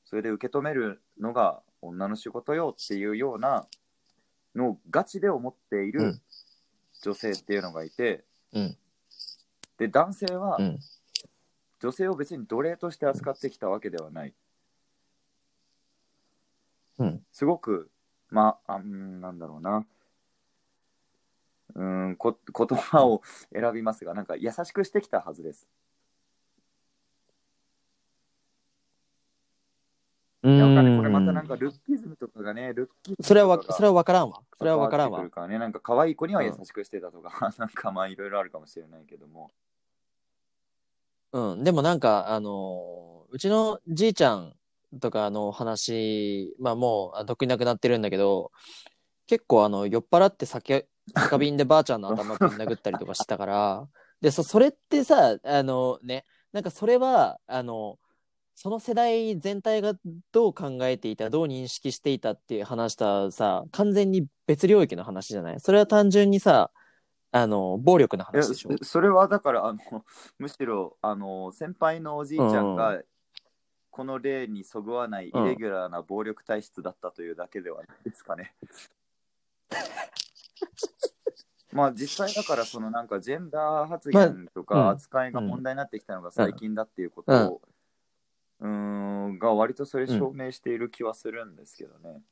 [0.05, 3.67] それで受け止めるのが女の仕事よっていうような
[4.55, 6.21] のをガチで思っていうるん
[7.03, 8.77] 女性っていうのがいて、うん。
[9.79, 10.79] で男性はうん。
[11.85, 14.33] 女性を別に奴隷として扱ってきたわけではない
[16.97, 17.23] うん。
[17.31, 17.91] すごく
[18.31, 19.85] まああうんなんだろうな
[21.75, 23.21] うんこ言葉を
[23.53, 25.69] 選びますがなんか優しくしてきたはずです
[30.43, 34.41] うんいやわかんないこれまたなんかルッキズムとかがね、ルッキズムとかがそれはわ、それは分からんわ。
[34.57, 35.29] それは分からんわ。
[35.29, 39.53] からね、なんか可愛い子には優しくしてたとか、 なんかまあいろいろあるかもしれないけども。
[41.35, 41.65] うん。
[41.65, 44.55] でもなんか、あのうちのじいちゃん
[45.01, 48.53] とかの話、まあもう、あとっくになくなってるんだけど、
[49.27, 53.89] 結構あの、酔っ払って酒、酒瓶でばあちゃんの頭ぶん殴ったりとかしたから、
[54.23, 57.99] で、そ、それってさ、あのね、なんかそれは、あの、
[58.55, 59.95] その世代全体が
[60.31, 65.59] どう考えていた、どう認識していたっていう話とはさ、完全に別領域の話じゃない？
[65.59, 66.71] それは単純にさ、
[67.37, 69.81] あの、暴力の話でしょそれはだから、あの、
[70.39, 73.03] むしろ、あの、先輩のおじいちゃんが、
[73.91, 78.55] この例にそぐわないイレギュラーな暴力体質だったというだけではないですかね。
[81.73, 87.61] まあ実際だからそのなんかジェンダー発言とか扱いが問題になってきたのが最近だっていうことを、
[88.61, 92.23] うーん、が割とそれ証明している気はするんですけどね。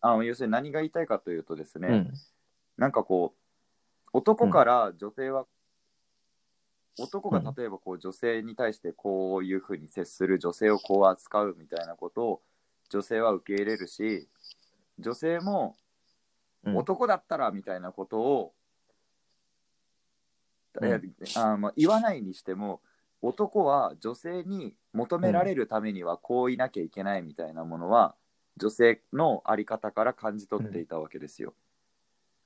[0.00, 2.12] あ要するに何が言いたいかというとですね、うん。
[2.76, 3.43] なんかこう
[4.14, 5.44] 男から女性は、
[6.98, 12.42] 男が例えばこう女性に対してこういうふうに接する女性をこう扱うみたいなことを
[12.88, 14.28] 女性は受け入れるし
[15.00, 15.74] 女性も
[16.64, 16.76] うん。
[16.76, 18.54] 男だったらみたいなことを、
[20.80, 21.42] うん。
[21.42, 22.80] あまあ、言わないにしても
[23.22, 28.14] 男は女性に求められるためにはこういなきゃいけないみたいなものは、
[28.58, 31.54] 女性のあり方から感じ取っていたわけですよ。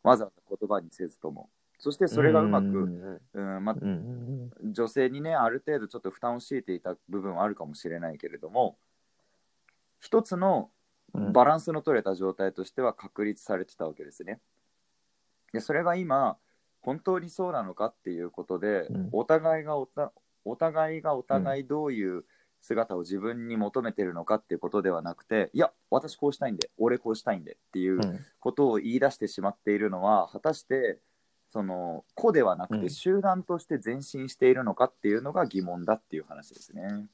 [0.04, 1.50] わざわざ言葉にせずとも。
[1.78, 3.76] そしてそれがうまく、うんうんま
[4.64, 8.76] 女性にねある程度ちょっと負担を強いていた部分はあるかもしれないけれども
[10.00, 10.70] 一つの
[11.14, 11.32] うん。
[11.32, 14.40] バランスの取れた状態としては確立されてたわけですね。
[15.52, 16.36] でそれが今
[16.80, 19.08] 本当にそうなのかっていうことで、うん。
[19.12, 20.12] お互いがおた
[20.44, 22.24] お互いがお互いどういう
[22.60, 28.20] 姿を自分に求めてるのかっていうことではなくて、いや私こうしたいんで俺こうしたいんでっていううん。
[28.38, 30.98] ことを言い出してしまっているのは果たして
[31.50, 37.06] その個ではなくうんて集団として前進しているのかっていうのが疑問だっていう話ですね。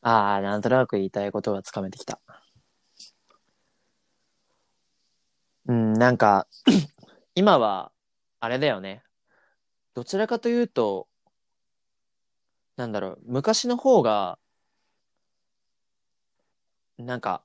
[0.00, 2.20] ああ、なんとなく言いたいことがつかめてきた。
[5.66, 6.46] うん、なんか、
[7.34, 7.92] 今は、
[8.40, 9.02] あれだよね。
[9.94, 11.08] どちらかというと、
[12.76, 14.38] なんだろう、昔の方が、
[16.96, 17.42] なんか、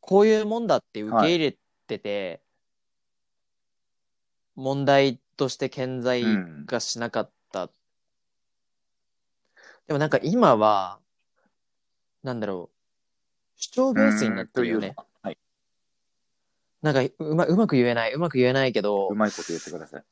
[0.00, 2.43] こういうもんだって受け入れてて、
[4.54, 7.68] 問題として顕在うん化しなかった。
[9.86, 10.98] でもなんか今は、
[12.22, 12.76] なんだろう、
[13.56, 14.94] 主張ベースになってるよね。
[15.22, 15.38] はい、
[16.82, 20.04] なんかうまうまく言えない、うまく言えないけどう、まいこと言ってください。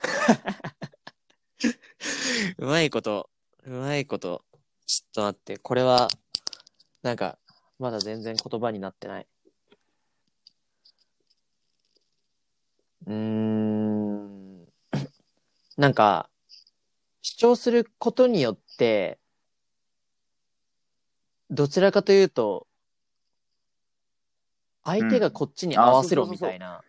[2.58, 3.30] うまいこと、
[3.64, 4.44] うまいこと、
[4.86, 6.08] ちょっと待って、これは、
[7.02, 7.38] なんか、
[7.78, 9.26] まだ全然言葉になってない。
[13.06, 14.66] うーん、
[15.76, 16.28] なんか、
[17.22, 19.18] 主張することによって、
[21.50, 22.66] どちらかというと、
[24.84, 26.82] 相手がこっちに合わせろみたいな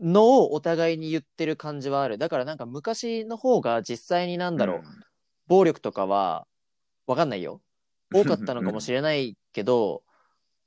[0.00, 2.18] のをお互いに言ってる感じはある。
[2.18, 4.82] だからなんか昔の方が実際になんだろう、
[5.46, 6.46] 暴力とかは、
[7.06, 7.60] わかんないよ。
[8.12, 10.02] 多かったのかもしれないけど、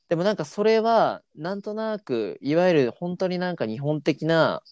[0.09, 4.63] でもなんかそれは、なんとなく、いわゆる本当になんか日本的な、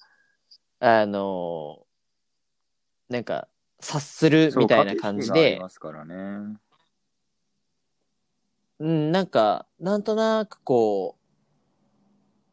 [0.80, 1.86] あの、
[3.10, 3.50] なんか、
[3.82, 5.60] 察するみたいな感じで。
[8.80, 11.18] う、ん、なんか、なんとなくこ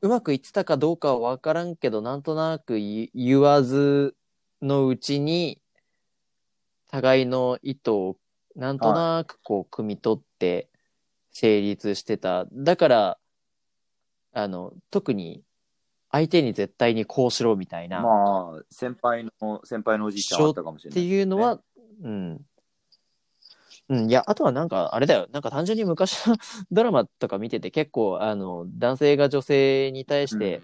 [0.03, 4.17] う、うまくいってたかどうかはわからんけど、なんとなく言言わず
[4.61, 5.63] のうちに、
[6.91, 8.17] 互いの意図を
[8.57, 10.69] なんとなくこう、汲み取って
[11.33, 12.47] 成立してた。
[12.53, 13.19] だから、
[14.33, 15.43] あの、特に
[16.11, 21.61] 相手に絶対にこうしろみたいな、まあ、先輩の、先輩のおじいちゃんはあったかもしれってない、いうのは、
[22.03, 22.41] うん。
[23.89, 25.27] うん、いや、あとはなんか、あれだよ。
[25.33, 26.37] なんか単純に昔の
[26.71, 30.63] ドラマとか見てて結構、あの、男性が女性に対して、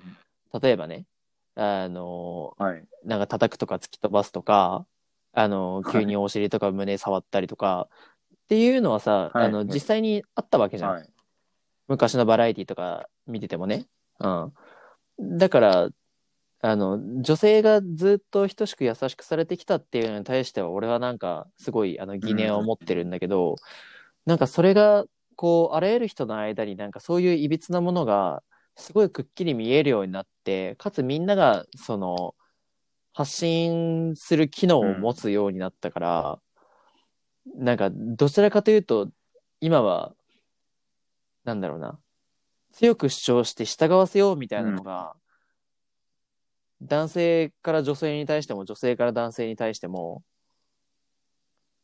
[0.62, 1.06] 例えばね、
[1.54, 2.86] あの、うん、はい。
[3.04, 4.86] なんか叩くとか突き飛ばすとか、
[5.32, 7.88] あの、はい急にお尻とか胸触ったりとか、
[8.48, 10.90] っていうのはさ、はいあの、実際にあったわけじゃん。
[10.92, 11.08] はい。
[11.86, 13.84] 昔のバラエティとか見ててもね。
[14.20, 14.52] うん。
[15.36, 15.88] だから、
[16.62, 23.56] あの、女性がずっと等しく優しくされてきたっていうのに対しては、俺はなんか、すごい、あの、疑念を持ってるんだけど、
[24.24, 25.04] なんかそれが、
[25.36, 28.42] こう、あらゆる人の間になんかそういういびつなものが、
[28.76, 32.34] すごいくっきり見えるようになって、かつみんなが、その、
[33.12, 36.40] 発信する機能を持つようになったから、
[37.56, 39.10] なんか、どちらかというと、
[39.60, 40.14] 今は、
[41.44, 41.98] なんだろうな、
[42.72, 45.14] 強く主張して従わせようみたいなのが、
[46.82, 50.22] 男性から女性に対しても、女性から男性に対しても、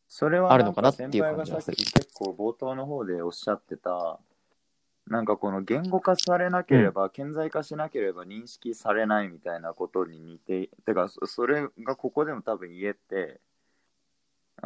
[0.06, 1.76] それはあるのかなっていう感じはする。
[1.76, 4.20] 結構冒頭の方でおっしゃってた、
[5.06, 13.40] なんかこの言語化されなければ、顕在化しなければ認識されないみたいなことに似て、てか、そそれがここでも多分言えて、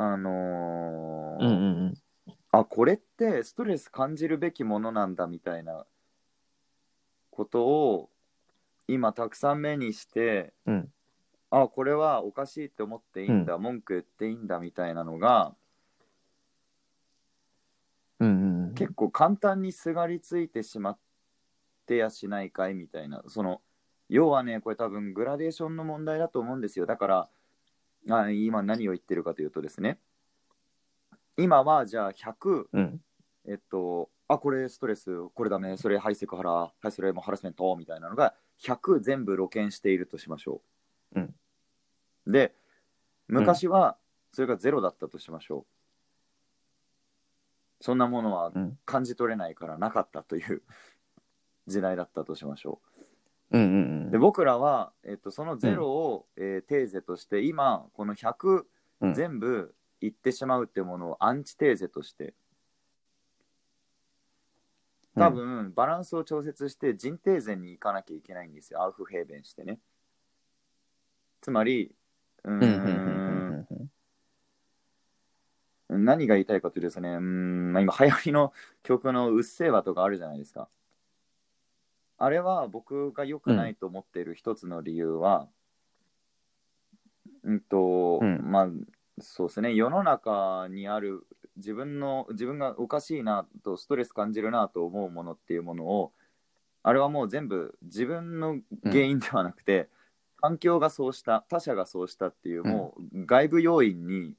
[0.01, 1.95] あのーうんうんうん。
[2.53, 5.87] あ、これってストレス感じるべきものなんだみたいな
[7.31, 8.11] ことを
[8.87, 10.89] 今たくさん目にして、うん
[11.51, 15.53] あ、これはおかしいって思っていいんだ、文句言っていいんだみたいなのが
[18.21, 18.75] うんうんうん。
[18.75, 20.99] 結構簡単にすがりついてしまっ
[21.87, 23.63] てやしないかいみたいな、その
[24.09, 26.87] 要はね、これ多分グラデーションの問題だと思うんですよ。
[26.87, 27.29] だから、
[28.09, 29.99] あ今何を言ってるかというとですね、
[31.37, 33.01] 今はじゃあ100、うん。
[33.47, 40.61] えっと、あ、これストレス、これダメ、それハイセクハラ、はい、それもハラスメントみたいなのが100全部露見しているとしましょ
[41.15, 41.21] う。
[41.21, 41.35] うん
[42.27, 42.55] で、
[43.27, 43.97] 昔は
[44.33, 45.79] それがゼロだったとしましょう。
[47.81, 50.63] そんなものはうん感じ取れないからなかったという
[51.67, 52.88] 時代だったとしましょう
[53.57, 53.65] んう
[54.05, 54.11] んう。
[54.11, 58.67] で、僕らは、えっと、そのゼロを、えーテーゼとして、今、この100
[59.01, 62.35] うん全部言ってしまうっていうものをアンチテーゼとして、
[65.15, 68.83] 多分、バランスを調節して人定前に行かなきゃいけないんですよ。
[68.83, 69.79] アウフヘーベンしてね。
[71.41, 71.95] つまり、
[72.45, 73.67] うんうんうんうん
[75.91, 80.69] うんん、何が言いたいかというとですね、うーん、まあ、今流行りの曲のうっせぇわとかあるじゃないですか。
[82.19, 85.49] あれは僕が良くないと思っている一つの理由は、
[87.45, 88.41] うんと、うん。
[88.43, 88.69] まあ、
[89.21, 91.25] そうですね、世の中にある
[91.57, 96.13] 自分の、自分がおかしいなと、ストレス感じるなと思うものっていうものを、
[96.83, 99.89] あれはもう全部自分の原因ではなくて、
[100.41, 102.69] 環境がそうした、他者がそうしたっていう、うん。
[102.69, 104.35] もう外部要因に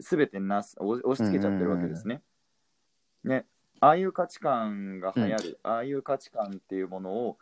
[0.00, 2.22] 全てなす押押し付けちゃってるわけですね。
[3.24, 3.46] ね、
[3.80, 7.38] ああいう価値観が流行る、ああいう価値観っていうものを、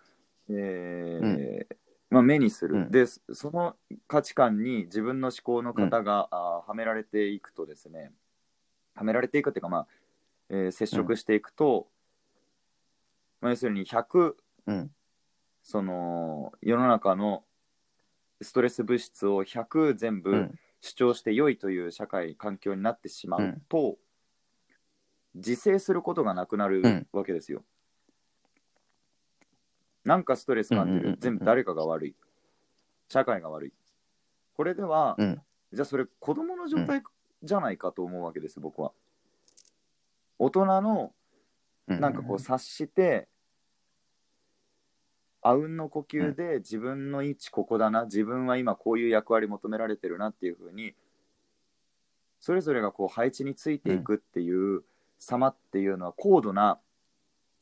[0.49, 1.67] えー
[2.11, 2.91] まあ、目にする、うん。
[2.91, 3.77] で、その
[4.07, 8.13] 価値観に自分の思考の型が、あーはめられていくとですね、
[8.95, 9.87] はめられていくっていうか、まあ
[10.51, 11.89] えー接触していくと、
[13.41, 14.91] まあ、要するに100、うん。
[15.63, 17.45] その世の中の
[18.43, 20.59] ストレス物質を100全部うん。
[20.81, 23.97] 主張して良いという社会環境になってしまうと、
[25.35, 27.07] 自制することがなくなるうん。
[27.13, 27.65] わけですよ。
[30.05, 31.17] なんかストレス感じる。
[31.19, 32.17] 全部誰かが悪い。
[33.09, 33.73] 社会が悪い。
[34.57, 35.43] これでは、うん。
[35.73, 37.03] じゃあそれ子供の状態
[37.43, 38.93] じゃないかと思うわけです僕は。
[40.39, 41.13] 大人の
[41.87, 43.29] うんなんかこう察して、
[45.43, 50.95] あうんの呼吸で自分の位置ここだな、自分は今こういう役割求められてるなっていうふうに、
[52.41, 54.83] それぞれがこう配置についていくっていう
[55.19, 56.79] 様っていうのは高度な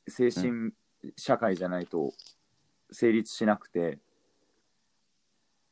[0.08, 0.72] 精神
[1.16, 2.12] 社会じゃないと
[2.90, 3.98] 成立しなくて、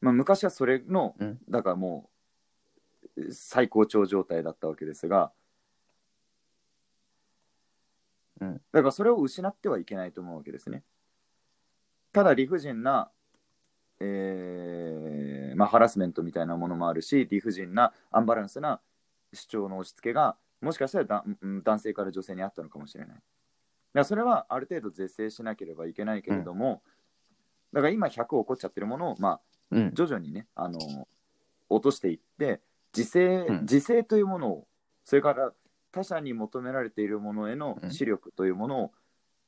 [0.01, 2.09] まあ、昔はそれの、うんだからも
[3.17, 5.33] う最高潮状態だったわけですが、
[8.41, 10.83] うんだからそれを失ってはいけないと思うわけですね。
[12.13, 13.11] ただ理不尽な
[14.01, 18.81] えーまあ、ハラスメントみたいなものもあるし理不尽なアンバランスな
[19.35, 21.25] 主張の押し付けがもしかしたら
[21.65, 23.15] 男性から女性にあったのかもしれない。
[23.15, 23.23] だか
[23.95, 26.83] らそれはある程度是正しなければいけないけれども、
[27.73, 29.41] だから今100起こっちゃってるものを、まあ、
[29.71, 29.95] うん。
[29.95, 30.79] 徐々にね、あの
[31.69, 32.61] 落としていって
[32.97, 34.67] 自制、うん自制というものを
[35.05, 35.53] それから
[35.93, 38.93] 他者に求められているものへのうん視力というものを、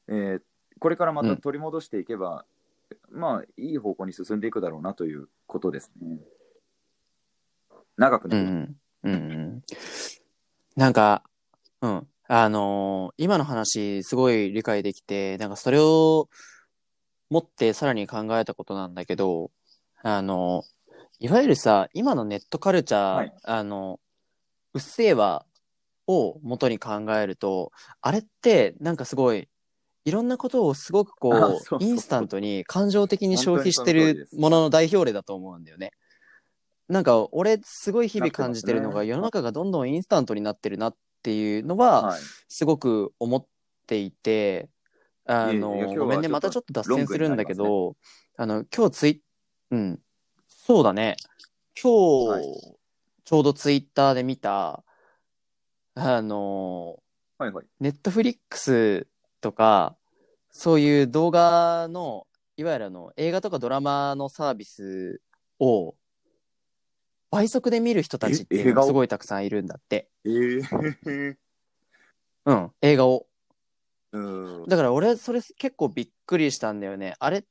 [0.09, 0.43] えー
[0.79, 2.45] これからまた取り戻していけば、
[3.11, 6.19] まあいい方向に進んでいくだろうなということですね。
[7.97, 8.77] 長くうね、んうん。
[9.05, 9.63] うんうん。
[10.77, 11.23] なんか、
[11.81, 12.09] うん。
[12.29, 16.29] あのー今の話、すごい理解できて、なんかそれを
[17.29, 19.51] 持ってさらに考えたことなんだけど、
[20.03, 20.65] あの
[21.19, 24.01] いわゆるさ、今のネットカルチャー、はいあの、
[24.75, 25.45] うっせぇわ
[26.07, 27.71] を元に考えると、
[28.01, 29.49] あれって、なんかすごい、
[30.05, 35.93] いろんなことをすごくこう、 あそうそうインスタントに感情的に消費してる本当にその通りですものの代表例だと思うんだよね。
[36.93, 43.47] なんか、俺、すごい日々感じてるのが、世の中がどんどんインスタントになってるなっていうのは、はい、すごく思っ
[43.87, 44.69] ていて、
[45.25, 47.97] あの、ごめんね、またちょっと脱線するんだけど、
[48.37, 49.23] あの、今日ツイ
[49.71, 50.01] うん、
[50.49, 51.17] そうだね。
[51.83, 52.77] 今日、はい。
[53.25, 54.85] ちょうどツイッターで見た、
[55.95, 56.99] あの、
[57.39, 57.67] はいはい。
[57.81, 59.07] ネットフリックス
[59.41, 59.97] とか、
[60.51, 62.27] そういう動画の、
[62.59, 65.23] いわゆるあの、映画とかドラマのサービス
[65.59, 65.95] を、
[67.33, 70.11] 倍速で見る人たちっていうのがすごいたくさんいるんだって。
[70.27, 71.37] えー、
[72.45, 73.27] うん、映画を。
[74.13, 77.15] うんだから俺、それ結構びっくりしたんだよね。
[77.19, 77.45] あれっ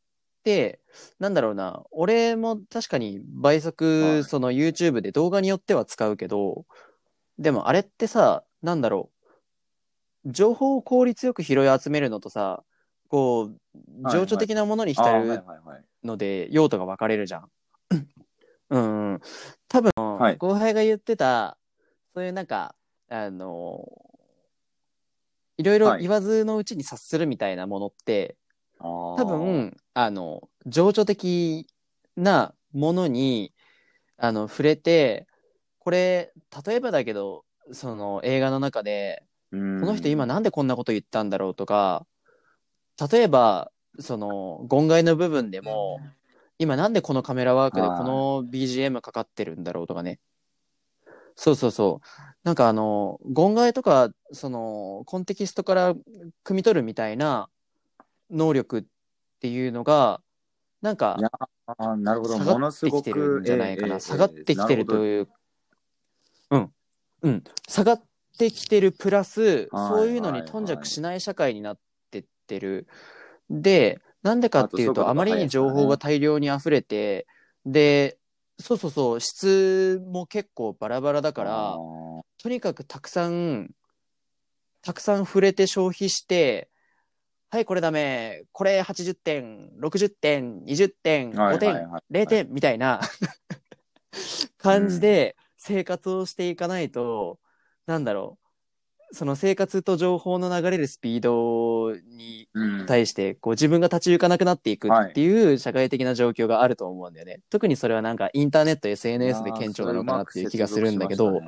[0.44, 0.80] て、
[1.18, 6.68] なんだろうな、俺も確かに倍速、はいその YouTube で動画によっては使うけど、
[7.40, 9.10] でもあれってさ、なんだろ
[10.26, 12.64] う、情報を効率よく拾い集めるのとさ、
[13.08, 16.08] こう、はい情緒的なものに浸るはいはい。
[16.08, 17.50] ので用途が分かれるじゃん。
[18.72, 19.22] うん。
[19.68, 20.38] 多分、はい。
[20.38, 21.58] 後輩が言ってた、
[22.14, 22.74] そういうなんか、
[23.10, 23.86] あの、
[25.58, 26.02] いろいろはい。
[26.02, 28.38] 言わずのうちに察するみたいなものって、
[28.80, 31.68] 多多分、あの、情緒的
[32.16, 33.54] なものに、
[34.18, 35.28] あの、触れて、
[35.80, 36.32] これ、
[36.66, 37.44] 例えばだけど、
[37.74, 42.08] その映画の中で、ここの人今なんでこんなこと言ったんだろうとか、
[43.12, 46.00] 例えば、その、言外の部分でも、
[46.62, 50.20] 今なんでこのカメラワークではいこの BGM かかってるんだろうとかね。
[51.36, 52.08] そうそうそう。
[52.44, 55.96] なんかあの、言外とか、その、コンテキストから
[56.46, 57.50] 汲み取るみたいな
[58.30, 58.84] 能力っ
[59.40, 60.22] ていうのが、
[60.84, 61.18] なんか
[61.98, 63.96] なるほど、下ものがってきてるんじゃないかな。
[63.96, 65.30] ええ下がってきてるという、
[66.52, 66.72] うん、
[67.24, 68.04] うん、下がっ
[68.38, 71.80] てきてるプラス、はいそういうのに頓着しない社会になっ
[72.12, 72.86] てってる。
[73.50, 77.28] で、なんでかっていうと、あまりに情報が大量に溢れて、
[77.66, 78.18] で、
[78.60, 81.78] そうそうそう、質も結構バラバラだかどら、
[82.42, 83.72] とにかくたくさん、
[84.82, 86.70] たくさん触れて消費して、
[87.50, 93.02] はい、これダメ、これ80点、60点、20点、5点、はいはいはい0点みたいな
[94.58, 97.40] 感じで生活をしていかないと、
[97.88, 98.41] なんだろう、
[99.14, 102.86] その生活と情報の流れるスピードにうん。
[102.86, 107.40] 対して、こう自分が立ち行かなくなっていくっていう社会的な状況があると思うんだよね。
[107.50, 111.42] 特にそれはなんかインターネット、SNS で顕著なのかなっていう気がするんだけど、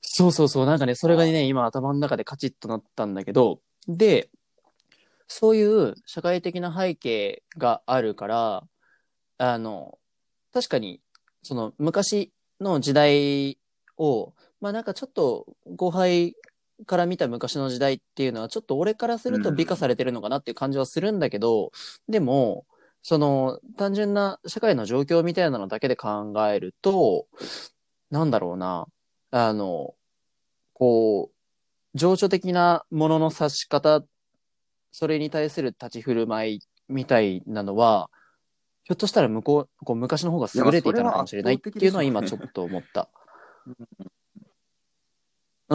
[0.00, 4.28] そうそうそう、なんかね、それがね、今頭の中でカチッとなったんだけど、で、
[5.26, 8.64] そういう社会的な背景があるから、
[9.38, 9.98] あの、
[10.52, 11.00] 確かに、
[11.42, 13.58] その昔の時代
[13.96, 15.46] を、まあなんかちょっと
[15.76, 16.36] 後輩
[16.86, 21.72] から見た昔の時代っていうのは、ちょっと俺からすると美化されてるのかなっていう感じはするんだけど、
[22.08, 22.64] でも、
[23.02, 27.26] その単純な社会の状況みたいなのだけで考えると、
[28.10, 28.86] なんだろうな、
[29.32, 29.94] あの、
[30.74, 34.04] こう、情緒的なものの指し方、
[34.92, 38.10] それに対する立ち振る舞いみたいなのは、
[38.84, 43.08] ひょっとしたら向こう、こう昔の方が優れていたのかもしれないっていうのは今ちょっと思った。
[43.66, 44.11] うん、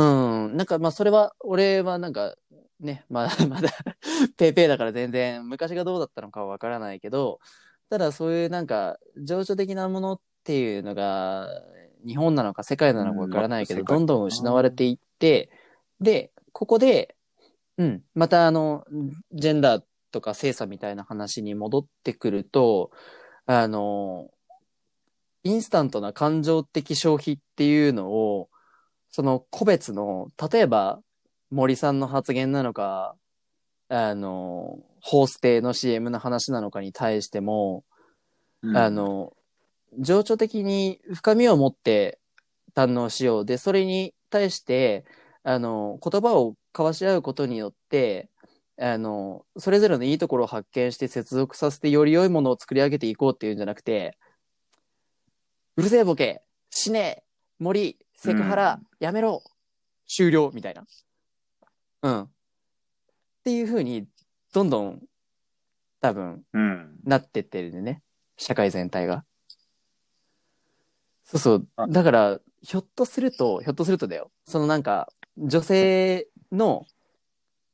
[0.01, 2.35] なんかまあそれは、俺はなんか
[2.79, 3.69] ね、まだ まだ
[4.37, 7.39] ペーペーだから全然昔がどうだったのかはわからないけど、
[7.89, 11.49] ただそういうなんか情緒的なものっていうのが
[12.05, 15.49] 日本なのか世界なのかわからないけど、どんどん失われていって、
[15.99, 17.15] で、ここで、
[17.77, 18.85] うん、またあの、
[19.33, 22.91] ジェンダーとか性差みたいな話に戻ってくると、
[23.45, 24.29] あの、
[25.43, 28.49] インスタントな感情的消費っていうのを、
[29.09, 31.01] その個別の、例えば
[31.51, 33.15] 森さんの発言なのか、
[33.89, 37.83] あの、ホーステの CM の話なのかに対しても、
[38.61, 39.33] うんあの、
[39.99, 42.19] 情緒的に深みを持って
[42.75, 43.45] 堪能しよう。
[43.45, 45.05] で、それに対して、
[45.43, 48.29] あの、言葉を交わし合うことによって、
[48.79, 54.17] あの、それぞれのいいところを発見して接続させてより良いものを作り上げていこうっていうんじゃなくて、
[55.77, 57.23] うるせえボケ死ねえ
[57.59, 59.43] 森セクハラ、やめろ
[60.07, 60.85] 終了みたいな。
[62.01, 62.21] うん。
[62.23, 62.29] っ
[63.43, 64.07] ていう風に、
[64.53, 65.01] どんどん、
[66.01, 66.99] 多分、うん。
[67.03, 68.01] なってってるんでね。
[68.35, 69.23] 社会全体が。
[71.23, 71.87] そうそうあ。
[71.87, 74.31] だから、ひょっとすると、ひょっとするとだよ。
[74.45, 75.07] そのなんか、
[75.37, 76.87] 女性の、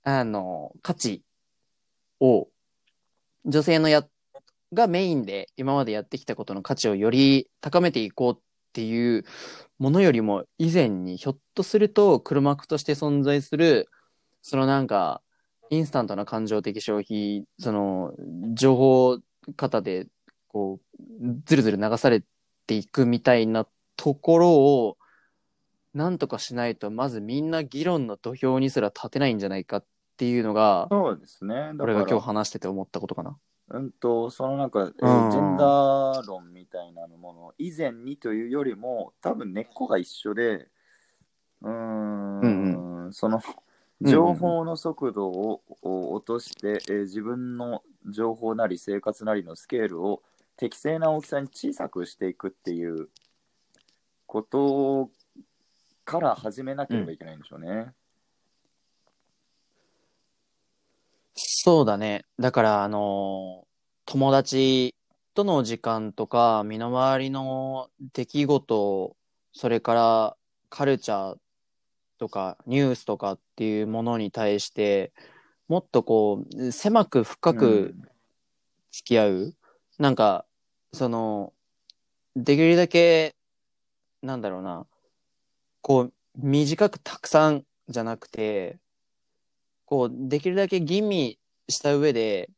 [0.03, 1.23] あの、価値
[2.19, 2.49] を、
[3.45, 4.05] 女性のや、
[4.73, 8.41] がメインで今までやってきたことの価値をより高めていこうっ
[8.73, 9.23] ていう
[9.79, 13.87] ものよりも以前にひょっとすると黒幕として存在する
[14.41, 15.21] そのなんか
[15.69, 18.13] インスタントな感情的消費その
[18.53, 19.19] 情報
[19.55, 20.07] 型で
[20.47, 20.79] こ
[21.21, 22.23] うずるずる流され
[22.67, 24.97] ていくみたいなところを
[25.93, 29.85] なんとかしないとまずみんな議論の土俵にすら立てないんじゃないかっ
[30.17, 31.71] ていうのがそうですね。
[31.79, 33.37] 俺が今日話してて思ったことかな。
[33.69, 35.29] うんと、そのなんか、えうん。
[35.29, 40.67] ージェンダー論みたいなもの、以前にというよりも、多分根っこが一緒で、
[41.61, 42.39] うーん、
[43.05, 43.53] うんその、うん
[44.01, 50.21] 情報の速度をを落として、えー自分の情報なり生活なりのスケールを
[50.57, 53.07] 適正な大きさに小さくしていくっていう
[54.25, 55.09] こと
[56.03, 57.93] から始めなければいけないんでしょうね。
[61.65, 62.25] そうだね。
[62.39, 63.65] だから、あの
[64.03, 64.95] 友達
[65.33, 69.15] との時間とか、身の回りの出来事、
[69.53, 70.37] それから
[70.69, 71.37] カルチャー
[72.17, 75.13] とかニュースとかっていうものに対して、
[75.69, 77.95] もっとこう、狭く深く
[78.91, 79.55] 付き合う。
[79.97, 80.45] なんか、
[80.91, 81.53] その、
[82.35, 83.37] できるだけ、
[84.21, 84.85] なんだろうな、
[85.79, 88.79] こう、短くたくさんじゃなくて、
[89.85, 91.39] こう、できるだけ吟味
[91.69, 92.49] した上で、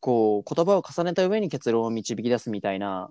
[0.00, 3.10] こう、言葉を重ねた上に結論を導き出すみたいな、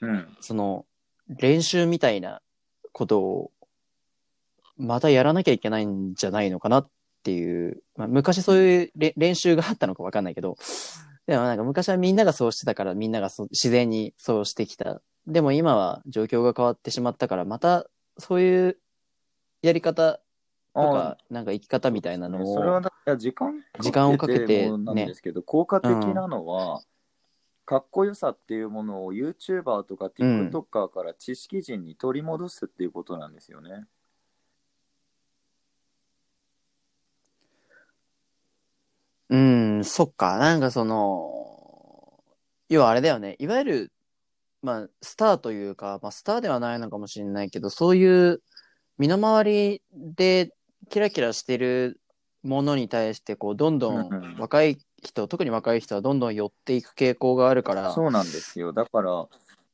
[0.00, 0.36] うん。
[0.40, 0.86] その、
[1.28, 2.40] 練習みたいな
[2.92, 3.50] ことを、
[4.76, 6.88] またやらなきゃいけないんじゃないのかなっ
[7.22, 10.56] ていう、まあ、昔そういうれ練習があったのかわかんないけど、
[11.26, 15.02] でもなんか昔はみんながそうしてたからみんながそう自然にそうしてきた。
[15.26, 17.86] でも今は状況が変わってしまったから、また
[18.16, 18.78] そういう
[19.62, 20.20] やり方
[20.74, 26.80] とあか、なんか生き方みたいなのを、それはだいや時間時間をかけてもなんですけど、効果的なのは、
[27.64, 33.86] かっこよさっていうものを YouTuber とか TikToker から知識人に取り戻すっていうことなんですよね。
[39.28, 40.38] うん、そっか。
[40.38, 42.20] なんかその、
[42.68, 43.36] 要はあれだよね。
[43.38, 43.92] いわゆる、
[44.62, 48.42] まあ、スターというか、まあ、スターではないのかもしれないけど、そういう
[48.98, 50.52] 身の回りで
[50.88, 52.00] キラキラしてる
[52.42, 58.72] ものに対して、こう、どんどうんうんん若い人、特に若い人はどんどん寄っていく傾向があるから、そうなんですよ。
[58.72, 59.28] だから、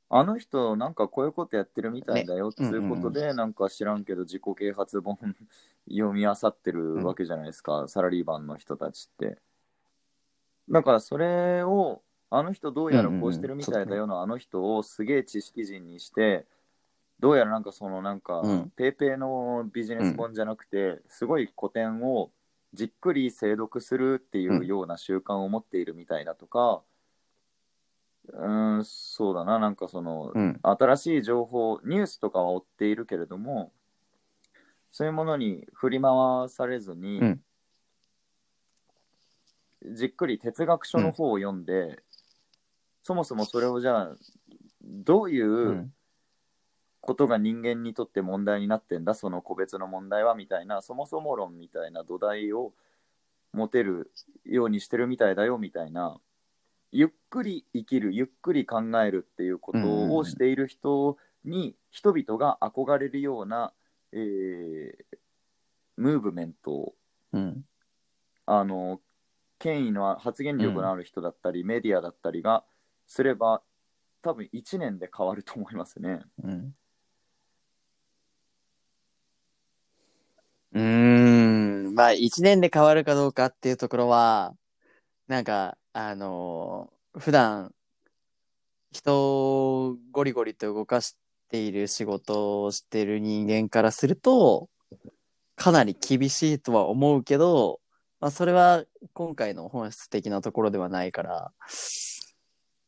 [0.09, 5.19] あの人なんかこういうことやってるみたいだよってねいうことで、なんか知らんけど自己啓発本
[5.89, 9.39] 読み漁ってるわけじゃないですか、サラリーマンの人たちって。
[10.69, 16.47] だからそれを、あの人どうやらこうしてるみたいだよのあの人をすげえ知識人にして、
[17.19, 18.73] どうやらなんかそのなんか、うん。
[18.77, 22.31] ペーペーのビジネス本じゃなくて、すごい古典を
[22.75, 26.83] じっくり精読するっていうような習慣を持っているみたいだとか、
[28.29, 30.61] うーん、そうだな、なんかその、うん。
[30.62, 33.73] 新しい情報、ニュースとかは追っているけれども、
[34.93, 36.12] そういうものに振り回
[36.49, 37.41] されずに、うん。
[39.95, 42.03] じっくり哲学書の方を読んで、
[43.03, 44.17] そもそもそれをじゃあ、
[44.83, 45.93] どういううん
[47.07, 52.73] ことが人間にとって問題になってんだ、その個別の問題はみたいな、そもそも論みたいな土台を
[53.53, 54.13] 持てる
[54.45, 56.21] ようにしてるみたいだよみたいな、
[56.93, 63.73] ゆっくり生きる、ゆっくり考えるっていうことをしている人に、人々が憧れるような、
[64.13, 65.17] えー
[65.97, 66.95] ムーブメントを
[67.33, 67.65] うん。
[68.49, 69.01] あの
[69.59, 72.65] 権威のあ発言力のある人だったり、メディアだったりが
[73.07, 73.63] すれば
[74.23, 76.21] 多分1年で変わると思いますね。
[76.43, 76.75] うん。
[80.77, 81.95] うーん。
[81.95, 84.55] まあ、一年で変わるかどうかっていうところは、
[85.29, 87.74] なんか、あのー普段、
[88.93, 91.16] 人をゴリゴリと動かし
[91.51, 94.68] ている仕事をしてる人間からすると、
[95.57, 97.81] かなり厳しいとは思うけど、
[98.20, 101.53] まあ、それは今回の本質的なところではないから、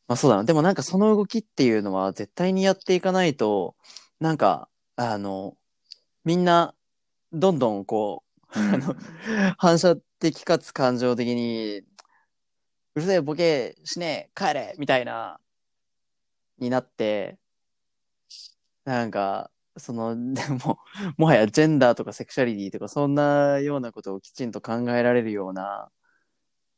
[0.06, 0.44] まあそうだな。
[0.44, 3.76] でもなんかその動きっていうのは絶対にやっていかないと、
[4.20, 5.56] なんか、あの、
[6.24, 6.74] みんな、
[7.32, 8.24] どんどんこ
[8.54, 8.94] う、あの、
[9.58, 11.82] 反射的かつ感情的に、
[12.94, 15.40] うるせえ、ボケ、しねえ、帰れみたいな、
[16.58, 17.38] になって、
[18.84, 20.78] なんか、その、 でも、
[21.16, 25.90] もはやジェンダーとかセクシャリティとか、そんなようなことをきちんと考えられるような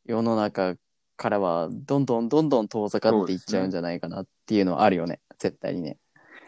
[0.05, 0.75] 世の中
[1.17, 5.99] からは、どんどんどんどん遠ざかっていっちゃうんじゃないかなっていうのはあるよね、絶対にね。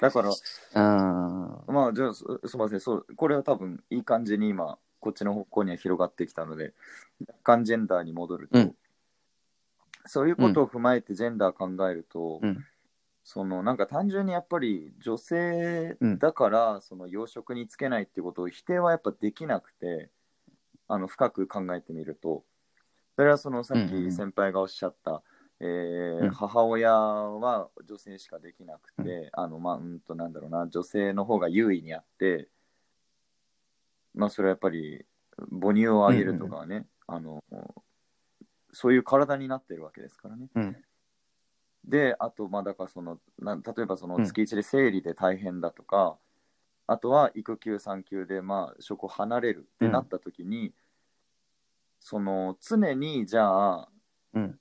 [0.03, 1.74] だから、うん。
[1.74, 6.74] まあ、じゃあ、すすみません、そう、これは多分、いい感じに今、こっちの方向には広がってきたので、
[7.20, 8.76] 若干ジェンダーに戻ると、うん。
[10.07, 12.64] そういうことを踏まえてジェンダー考えると、うん。
[13.22, 20.11] そのなんか単純にやっぱり女性うんだから、その養殖につけないっていうことを否定はやっぱできなくて、
[20.88, 22.42] あの深く考えてみると、
[23.14, 24.11] それはそのさっうんうんうん。
[24.11, 25.22] き先輩がおっしゃった、
[25.64, 32.48] え母親は女性しかできなくて、あのまあうんとなんだろうな女性の方が優位にあって
[34.12, 35.06] まあそれはやっぱり
[35.38, 37.44] 母乳をあげるとかはね、あの
[38.72, 40.48] そういう体になってるわけですからね。
[40.52, 40.76] うん。
[41.84, 44.24] であとまあだからそのな例えばそのうん。
[44.24, 46.18] 月1で生理で大変だとか、
[46.88, 50.72] あとは育休産休でまあ職を離れるってなった時に、
[52.00, 53.88] その常にじゃあ
[54.34, 54.58] うん。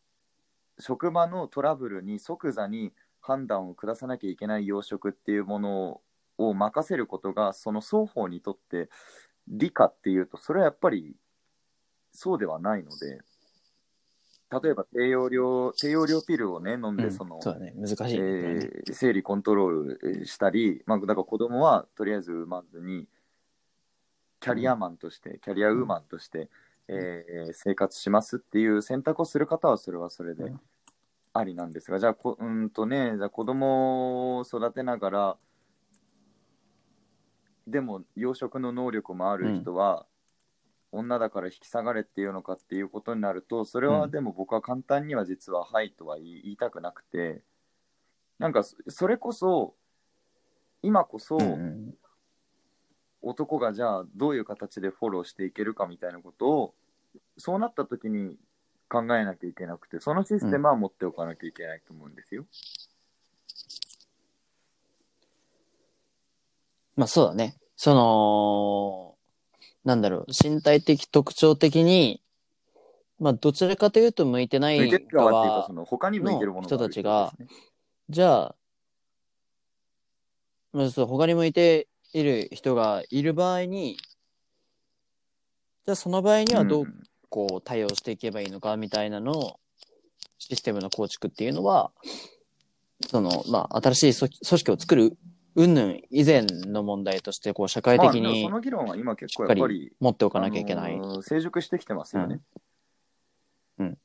[0.81, 6.01] 職場のトラブルに即座に判断を下さなきゃいけない養殖っていうもの
[6.37, 8.89] を任せることがその双方にとって
[9.47, 11.15] 理かっていうとそれはやっぱり
[12.11, 13.19] そうではないので
[14.63, 17.39] 例えば低用量低用量ピルをね飲んでうんその、
[18.91, 23.07] 生理コントロールしたり、まあ、だから子供はとりあえず産まずに
[24.41, 26.49] キャリアマンとして、キャリアウーマンとして、
[26.91, 30.61] えー生活しますっていう選択をする方はそれはそれでうん。
[31.33, 35.37] ありなんですが、じゃあこうんとねじゃあ子供を育てながら
[37.67, 40.05] でも養殖の能力もある人は、
[40.91, 44.11] 女だから引き下がれっていうのかっていうことになるとそれはうん。
[44.11, 47.41] でも僕は簡単には実は「はい」とは言いたくなくて
[48.37, 49.75] なんかそそれこそ
[50.81, 51.97] 今こそうんうん。
[53.23, 56.75] 男がじゃあどういう形でフォローしていけるかみたいなことを
[57.37, 58.37] そうなった時に
[58.89, 62.45] 考えなきゃいけなくてそのシステムは持っておかなきゃいけないと思うんですよ。
[66.95, 67.55] まあそうだね。
[67.77, 69.15] その、
[69.85, 72.21] なんだろう、身体的特徴的に、
[73.19, 77.33] まあどちらかというと向いてない向いてる側っていうか側その他に向いてるものがあるの人たちが
[78.09, 78.55] じゃあ、
[80.73, 83.97] まあ、そう他に向いている人がいる場合に、
[85.85, 86.85] じゃあその場合にはどう
[87.29, 89.59] こう対応していけばいいのかみたいなのを、
[90.37, 91.91] システムの構築っていうのは、
[93.07, 95.17] その、まあ、新しい組組織を作る、
[95.55, 100.95] 云々以前の問題として、こう、社会まあ的にその議論は今結構やっぱりり持っておかなきゃいけない。
[100.95, 102.41] あのー成熟してきてますよね。
[103.79, 103.97] うん。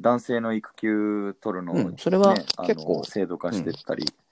[0.00, 1.96] 男性の育休取るのを、うん。
[1.96, 2.34] それは
[2.66, 4.25] 結構制度化してったり、うん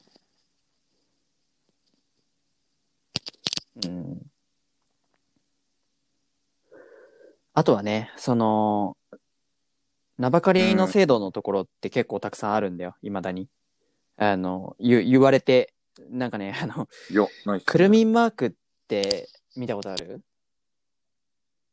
[7.56, 8.96] あとはね、その、
[10.18, 13.48] 名ばかりの制度のところって結構たくさんあるんだよ、未だに。
[14.16, 15.72] あの、言言われて、
[16.10, 17.64] なんかね、あの、いやないっすね。
[17.64, 18.52] くるみんマークっ
[18.88, 20.20] て見たことある？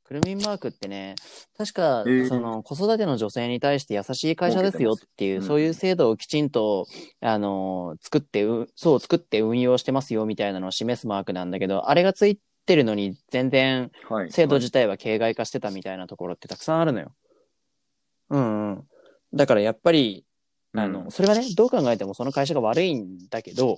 [0.03, 1.15] くるみんマークってね、
[1.57, 2.27] 確か、えー。
[2.27, 6.85] その子育ての女性に対して優しい会社ですよっていう、設けてますそういう制度をきちんと、
[7.21, 17.13] あの、作ってう、そう作って運用してますよみたいなのを示すマークなんだけど、あれがついてるのに全然はい制度自体は形骸化してたみたいなところってたくさんあるのよ。
[18.29, 18.87] うんうん。
[19.33, 20.25] だからやっぱり、
[20.73, 23.77] あの、うんそれはね、どう考えてもその会社が悪いんだけど、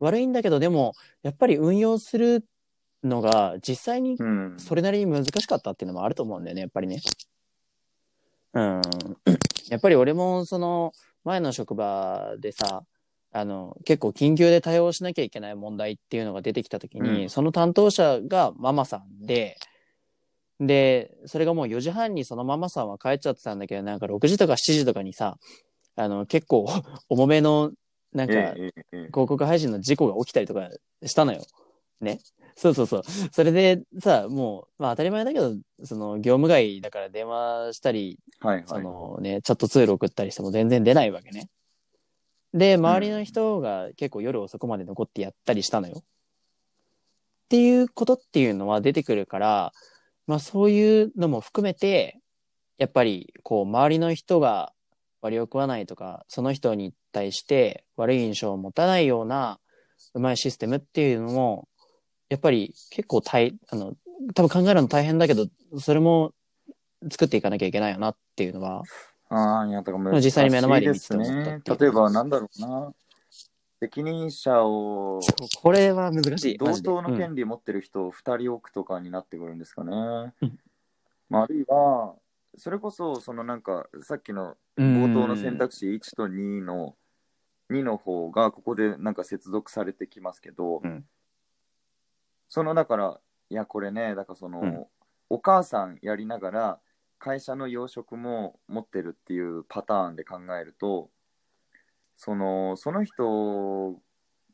[0.00, 2.44] 悪いんだけど、でも、やっぱり運用する
[3.04, 7.00] のが実際にうん、それなりに難しかったっていうのもあると思うんだよね、やっぱりね。
[8.54, 8.82] うん。
[9.68, 10.92] やっぱり俺もその
[11.24, 12.84] 前の職場でさ、
[13.32, 19.56] あの、結構緊急で対応しなきゃいけない問題っていうのが出てきたときに、うんその担当者がママさんで、
[20.60, 25.38] で、それがもう4時半にそのママさんは帰っちゃってたんだけど、なんか6時とか7時とかにさ、
[25.96, 26.66] あの、結構
[27.08, 27.72] 重めの、
[28.12, 30.68] なんか、ええええええ広告配信の事故が起きたりとか
[31.04, 31.42] したのよ。
[32.00, 32.20] ね。
[32.54, 33.02] そうそうそう。
[33.32, 38.82] それでさ、もう、まあ当たり前だけど、その業務外だから電話したり、そはいはい。
[38.82, 41.48] のね、チャットツール送ったりしても全然出ないわけね。
[42.54, 45.98] で、周りの人が結構夜遅くまで残ってやったりしたのよ。
[45.98, 46.02] っ
[47.48, 49.72] ていうことっていうのは出てくるから、
[50.26, 52.20] まあそういうのも含めて、
[52.78, 54.72] やっぱりこう周りの人が
[55.20, 59.60] 割を食わないとか、その人に対して悪い印象を持たないような
[60.14, 61.68] うまいシステムっていうのも、
[62.28, 63.94] やっぱり結構大、あの、
[64.34, 65.46] 多分考えるの大変だけど、
[65.78, 66.32] それも
[67.10, 68.82] 作っていかなきゃいけないよなっていうのは、
[69.34, 71.78] ああ、いや、だから難しい実際に目の前で見てです思っっていう。
[71.78, 72.94] 例えば、なんだろうな。
[73.80, 75.20] 責任者を
[75.60, 76.58] これは難しい。
[76.58, 79.92] 同等のうん権利持ってる人を2人置くとかになってくるんですかね。
[80.40, 80.58] うん
[81.28, 82.14] まあ、あるいは、
[82.58, 86.94] それこそ、そのなんか、さっきの冒頭の選択肢1と2の、
[87.70, 91.04] 2の方が、ここでなんか接続されてきますけど、うん
[92.48, 93.18] その、だから、
[93.48, 94.86] いや、これね、だからその、うん
[95.30, 96.80] お母さんやりながら、
[97.22, 101.08] 会社の養殖も持ってるっていうパターンで考えると、
[102.16, 103.92] その、その人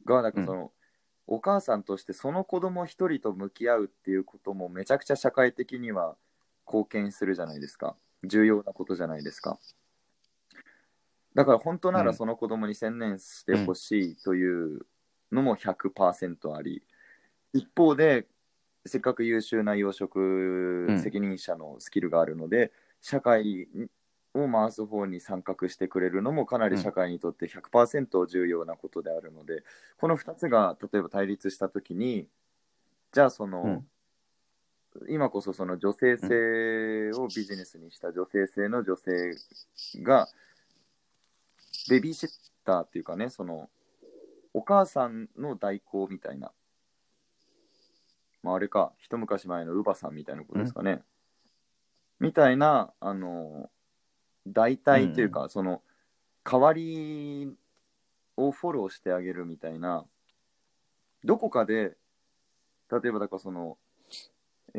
[0.05, 0.71] が、なんかその、
[1.27, 6.16] お母さんとしてその子供一人と向き合うっていうこともめちゃくちゃ社会的には
[6.66, 7.97] 貢献するじゃないですか。
[8.23, 9.59] 重要なことじゃないですか。
[11.35, 14.87] だから本当なうんらその子供に専念してほしいという
[15.33, 16.83] のも100%あり、
[17.55, 18.27] 一方で
[18.89, 21.01] せっかく優秀な養殖ん。
[21.01, 23.68] 責任者のスキルがあるので、社会
[24.34, 29.62] を回す方に参画してくれるのもかなり社会にとって100%重要なことであるので、
[29.99, 32.26] この2つが例えば対立したときに
[33.12, 33.84] じゃあその、
[35.09, 39.34] 今こそその女性性をビジネスにした女性性の女性
[40.03, 40.28] が
[41.89, 42.30] ベビーシッ
[42.64, 43.70] ターっていうかねその
[44.53, 46.53] お母さんの代行みたいな、
[48.49, 51.03] まあ、あれか一昔前の乳母さんみたいなことですかね、
[52.19, 53.69] みたいなあの
[54.47, 55.83] 代替というか、その
[56.45, 57.53] 代わり
[58.39, 60.07] をフォローしてあげるみたいな
[61.25, 61.97] どこかで
[62.91, 63.77] 例えばだからその、
[64.75, 64.79] え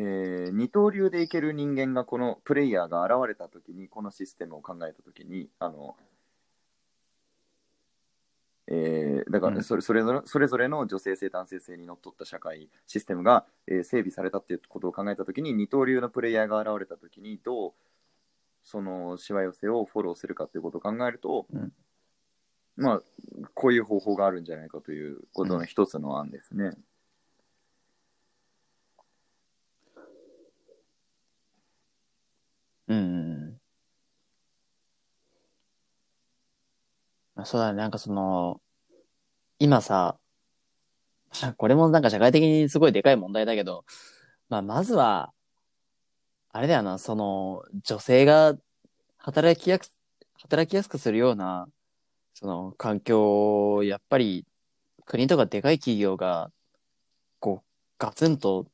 [0.49, 5.95] ー二刀流でいける人間がこのプレイヤーが現れた時にこのシステムを考えた時にあの、
[8.71, 17.73] えーだからうんそれそれぞれそれぞれの女性性男性性にのっとった社会システムが、えー整備されたっていうことを考えた時に二刀流のプレイヤーが現れた時にどう
[18.63, 21.73] そのしわ寄せをフォローするかっていうことを考えると、うん
[22.77, 23.01] まあ
[23.53, 26.71] こういう方法があるんじゃないかということの一つの案ですね。
[32.87, 33.59] うんうんうん。
[37.28, 38.61] まあそうだね、なんかその、
[39.59, 40.17] 今さ、
[41.57, 43.85] これもなんか社会的にすごいでかい問題だけど、
[44.49, 45.31] まあまずは、
[46.51, 48.55] あれだよな、その、女性が
[49.17, 49.99] 働きやす、
[50.41, 51.67] 働きやすくするような、
[52.33, 54.45] その環境を、やっぱり
[55.05, 56.51] 国とかでかい企業が、
[57.39, 57.65] こう、
[57.99, 58.65] ガツンと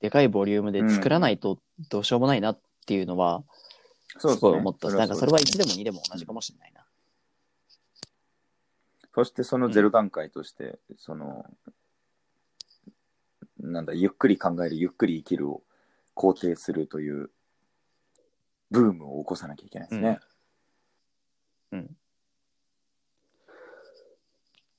[0.00, 3.42] でかいボリュームで作らないとどうしようもないなっていうのは、
[4.18, 4.88] そうすごい思った。
[4.90, 6.77] なんかそれは1一でも2でも同じかもしれないな。
[9.18, 11.44] そしてそのゼロ段階として、その、
[13.58, 15.64] なんだ、ゆっくり考える、ゆっくり生きるを
[16.14, 17.28] 肯定するという、
[18.70, 20.20] ブームを起こさなきゃいけないですね。
[21.72, 21.96] うん。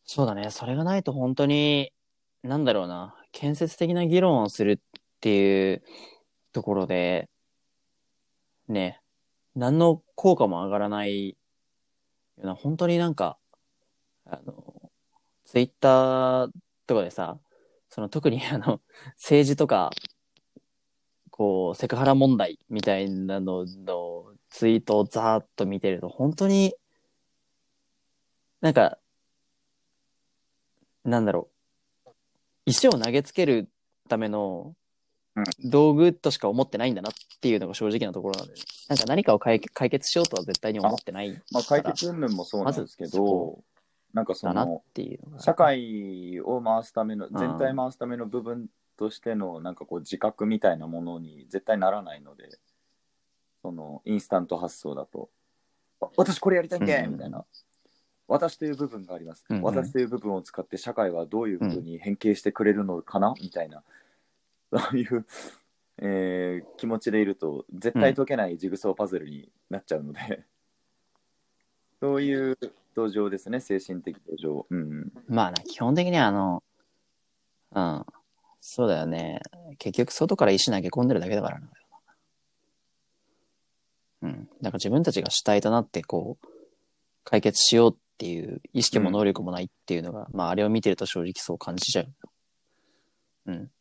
[0.06, 0.52] そうだね。
[0.52, 1.92] それがないと本当に、
[2.42, 3.22] なんだろうな。
[3.34, 5.84] 建設的な議論をするっていう
[6.54, 7.28] ところで、
[8.70, 9.02] ね、
[9.54, 11.36] 何の効果も上がらないよ
[12.38, 13.38] うな、本当になんか、
[14.32, 14.92] あの、
[15.46, 16.52] ツイッター
[16.88, 17.40] とかでさ、
[17.90, 18.82] その特にあの、
[19.18, 19.92] 政治とか、
[21.32, 26.76] こう、セクハラ問題みたいなののツイートをざーっと見てると、本当に、
[28.62, 29.00] なんか、
[31.04, 31.50] なんだろ
[32.06, 32.12] う。
[32.66, 33.70] 石を投げつける
[34.08, 34.76] ための
[35.64, 38.54] 道具としか思ってないんだなっていうのが正直なところなんで、
[38.88, 43.64] なんか何かを解解決しようとは絶対に思ってないまあ、解決云々もそうなんですけどこ、
[44.14, 45.44] なんかそだなっの、ていうのが。
[45.44, 47.30] 社会を回すための、ん。
[47.38, 52.50] 全体回すための部分としての、なんかこう、自覚みたいなものに絶対ならないので、
[53.62, 55.30] その、インスタント発想だと、
[56.02, 57.12] あ私これやりたいんで、うん。
[57.14, 57.46] みたいな。
[58.28, 59.64] 私という部分があります、うんうん。
[59.64, 63.84] 私という部分を使って社会はどういうふうに変形してくれるのかな、みたいな、
[64.72, 65.26] そういう、
[65.98, 70.46] えー気持ちでいると、絶対解けないジグソーパズルになっちゃうので、
[72.00, 72.58] そういう
[73.08, 74.66] 土壌ですね、精神的土壌。
[74.70, 75.12] うん。
[75.28, 76.64] まあな、基本的にはあの、
[77.72, 78.06] うん、
[78.60, 79.40] そうだよね。
[79.78, 81.68] 結局外から石投げ込んでるだけだからな。
[84.22, 84.50] うん。
[84.62, 86.48] だから自分たちが主体となってこう、
[87.24, 92.08] 解決しようっていう意識も能力もないっていうのが、まああれを見てると正直そう感じちゃう。
[93.46, 93.72] うん。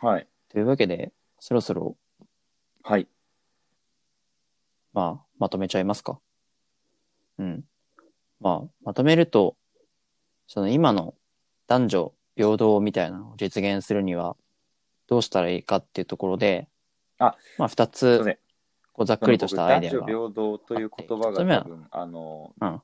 [0.00, 0.28] はい。
[0.48, 1.96] というわけで、そろそろ、
[2.82, 3.08] はい。
[4.92, 6.20] まあ、まとめちゃいますか。
[7.38, 7.64] うん。
[8.44, 9.56] まあ、まとめると、
[10.46, 11.14] その今の
[11.66, 14.36] 男女平等みたいなのを実現するには、
[15.06, 16.68] どうしたらいいかっていうところで、
[17.18, 18.38] あ、まあ、二つ、すいません。
[18.92, 20.00] こうざっくりとしたアイデアが。
[20.00, 22.82] 僕男女平等という言葉が多分、あの、うん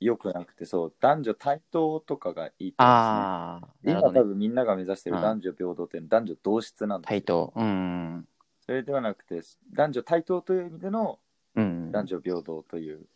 [0.00, 2.84] よくなくて、そう、男女対等とかがいいってことですね。
[2.84, 4.02] ああ、な今。
[4.12, 7.52] 多分みんなが目指してる男女平等って男女同質なんですよ対等。
[7.56, 8.28] うん。
[8.60, 9.40] それではなくて
[9.72, 11.18] 男女対等という意味での
[11.54, 11.90] うん。
[11.90, 13.06] 男女平等という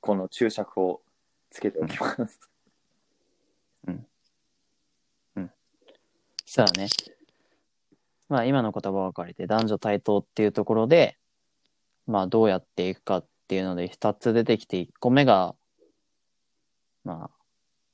[0.00, 1.02] この注釈を
[1.50, 2.40] つけておきます。
[6.52, 6.88] そうだね。
[8.28, 11.16] まあ今の言葉を借りて男女対等っていうところで、
[12.08, 15.54] まあどうやっていくかっていうので二つ出てきて一個目が、
[17.04, 17.30] まあ、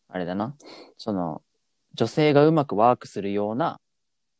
[0.08, 0.56] あれだな。
[0.96, 1.42] その、
[1.92, 3.78] 女性がうまくワークするような、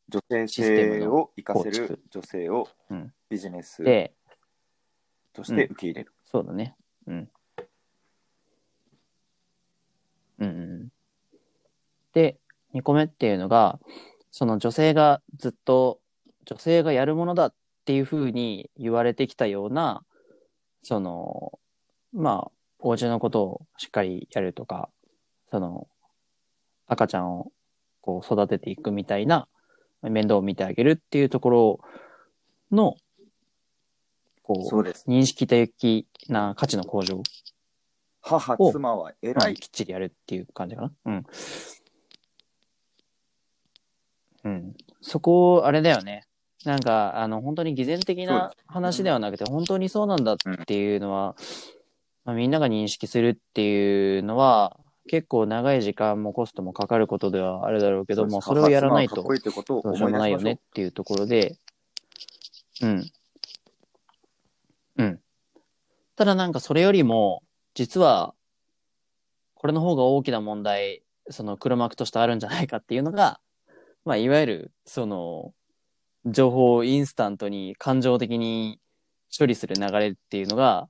[0.09, 4.15] 女性システム性のを生かせる女性をうんビジネスで、
[5.35, 6.15] として受け入れる。
[6.25, 6.75] そうだね。
[7.07, 7.15] うん。
[7.17, 7.31] うん
[10.39, 10.89] うん。
[12.13, 12.39] で、
[12.75, 13.79] 2個目っていうのが、
[14.31, 16.01] その女性がずっと、
[16.45, 20.05] 女性がやるものだっていうふうに言われてきたような、
[20.83, 21.59] その、
[22.13, 24.91] まあ、お家のことをしっかりやるとか、
[25.51, 25.89] その、
[26.87, 27.51] 赤ちゃんを
[28.01, 29.49] こう育てていくみたいな、
[30.03, 31.81] 面倒を見てあげるっていうところ
[32.71, 32.97] の、
[34.43, 34.83] こう、そう。
[35.09, 37.23] 認識的な価値の向上
[38.27, 39.53] 母、を妻はま偉い。
[39.53, 40.93] あきっちりやるっていう感じかな。
[41.05, 41.27] うん。
[44.45, 44.75] うん。
[45.01, 46.25] そこ、あれだよね。
[46.65, 51.37] なんか、あの、本当に偽善的な話ではなくて、本当にそうなんだっていうのは、
[52.25, 59.33] まあ、みんなが認識するっていうのは、結構長い時間もコストもかかることではあるだろうけども、それをやらないとどう
[59.97, 60.57] しようもないよねっ。
[60.75, 61.57] ていうところで、
[62.83, 63.05] うん。
[64.97, 65.21] うん。
[66.17, 67.43] ただなんかそれよりも、
[67.77, 68.35] 実は、
[69.55, 73.39] これの方が大きな問題、その黒幕としてあるんじゃないかっていうのが、
[74.07, 75.53] まあ、いわゆる、その、
[76.25, 78.81] 情報をインスタントに感情的に
[79.39, 80.89] 処理する流れっていうのが、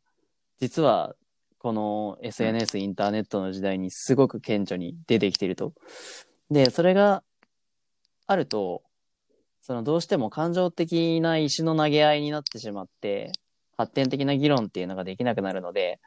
[0.61, 1.16] 実は、
[1.59, 5.72] この SNS、インターネットの時代にすごく顕著に出てきていると。
[6.53, 7.24] で、それが
[8.28, 8.84] あると、
[9.61, 13.32] そのどうしても感情的な石の投げ合いになってしまって、
[13.76, 15.99] 発展的な議論っていうのができなくなるので、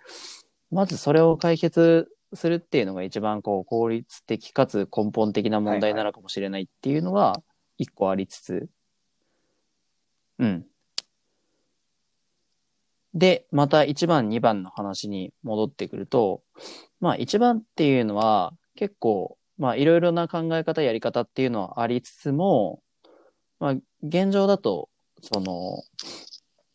[0.71, 7.41] まずそれを解決するっていうのが一番こう効率的かつ根本的な問題なのかもしれないっていうのは
[7.77, 8.69] 一個ありつつ、
[10.39, 10.65] うん。
[13.13, 16.43] で、また1番、2番の話に戻ってくると、
[16.99, 22.81] まあ1番っていうのは結構、まあいろいろな考え方、やり方っていうのはありつつも、
[23.59, 24.89] まあ現状だと、
[25.21, 25.83] その、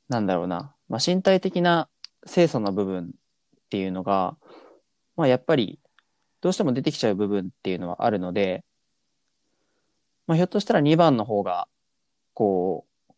[0.09, 1.89] なんだろうな、まあ身体的な
[2.27, 3.13] 清楚な部分
[3.75, 4.37] っていうのが、
[5.17, 5.81] まあやっぱり
[6.41, 8.63] どうしても出てきちゃう部分っていうのはあるので、
[10.29, 11.67] まあひょっとしたら2番の方が、
[12.35, 13.13] こう、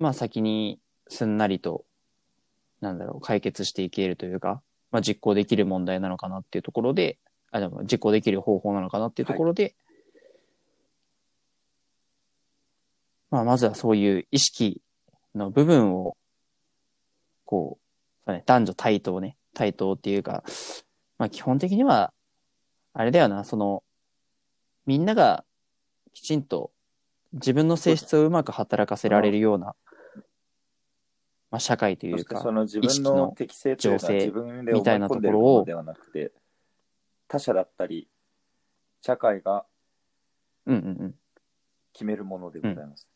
[0.00, 1.84] まあ先にすんなりと、
[2.80, 7.16] なんだろう、解決していけるというか、まあ実行できる問題なのかなっていうところで、
[7.52, 9.76] あ、でも実行できる方法なのかなっていうところで、
[13.30, 14.82] まあまずはそういう意識
[15.36, 16.16] の部分を、
[17.44, 17.85] こう、
[18.26, 20.42] そうね、男女対等ね、対等っていうか、
[21.18, 22.12] まあ基本的には、
[22.92, 23.82] あれだよな、その、
[24.86, 25.44] みんなが
[26.12, 26.72] きちんと
[27.32, 29.76] 自分の性質をうまく働かせられるような、
[31.50, 36.32] まあ社会といそうか、その自分の適性というのは情勢自分でみたいなところをものではなくて、
[37.28, 38.08] 他者だったり、
[39.02, 39.66] 社会が
[40.66, 41.14] うんうんうん。
[41.92, 43.08] 決めるものでございます。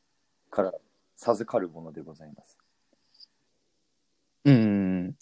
[0.51, 0.73] から
[1.17, 2.57] 授かるものでございます。
[4.45, 5.17] うん。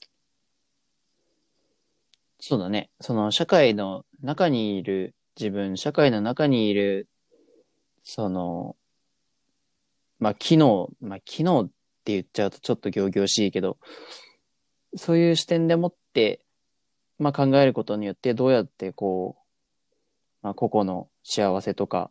[2.40, 2.90] そうだね。
[3.00, 7.08] その社会の中にいる自分、社会の中にいる、
[8.04, 8.76] その、
[10.18, 13.78] まあ、機能、まあ、機能って言っちゃうとちょっと仰々しいけど、
[14.96, 16.44] そういう視点でもって、
[17.18, 19.48] まあ、考えることによってどうやってこう、
[20.42, 22.10] まあ、個々の幸せとか、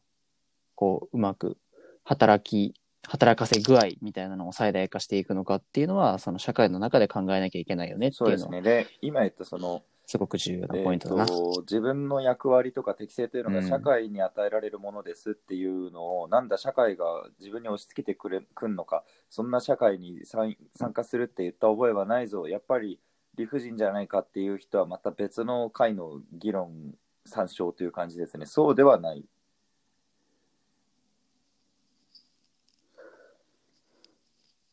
[0.75, 1.57] こう、うまく
[2.03, 2.76] 働き、
[3.07, 8.61] 働かせ具合みたいなのを最大化していくのかっていうのは、その社会の中で考えなきゃいけないよねっていううのは、そですね。
[8.61, 11.25] で、今言ったその、すごく重要なえーポイントだな。
[11.25, 17.05] と自分の役割とか適性というのうんが社会に与えられるものですっていうのを、なんだ社会が
[17.39, 22.99] 自分に押し付けてくれくんのかそんな社会に参参加するって言った覚えはないぞやっぱり
[23.35, 26.95] 理不尽じゃないかっていう人はまた別の回の議論
[27.25, 29.25] 参照という感じですねそうではない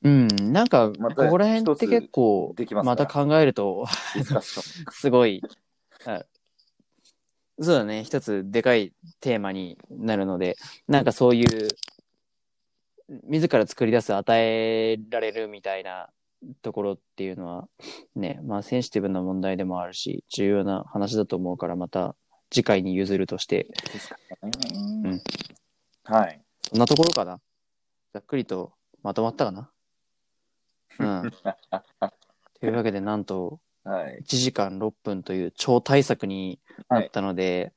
[0.05, 3.87] うん、なんか、ここら辺って結構また考えると。
[4.93, 5.43] すごい、
[6.05, 6.27] はい
[7.61, 10.57] そうだね、一つでかいテーマになるので、
[10.89, 11.69] なんかそういう、
[13.29, 16.09] 自ら作り出す、与えられるみたいな
[16.63, 17.69] ところっていうのは、
[18.17, 22.17] ね、まあセンシティブな問題でもあるし、重要な話だと思うから、また
[22.51, 25.23] 次回に譲るとして、ですかうんね。
[26.03, 26.41] はい。
[26.69, 27.41] そんなところかな。
[28.13, 28.73] ざっくりと
[29.05, 29.71] まとまったかな。
[30.99, 31.33] うん。
[32.61, 34.21] というわけで、なんと、はい。
[34.21, 37.73] 1時間6分という超大作になったので、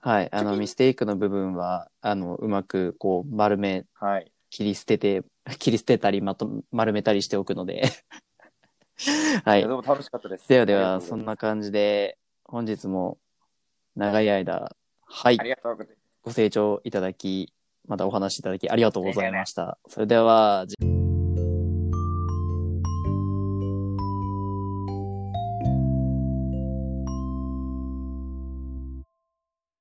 [0.00, 4.32] はい、あの、ミステイクの部分は、あの、うまく、こう、丸め、はい。
[4.50, 5.24] 切り捨てて、
[5.58, 7.82] 切り捨てたり、まと、丸めたりしておくので、
[9.44, 9.62] はい。
[9.62, 10.48] でも楽しかったです。
[10.48, 13.18] ではでは、そんな感じで、本日も、
[13.96, 14.76] 長い間、
[15.08, 15.98] はいあ、りがとうございます。
[16.22, 17.52] ご清聴いただき、
[17.86, 19.78] またお話しいただき、ありがとうございました。
[19.88, 21.05] それでは、じ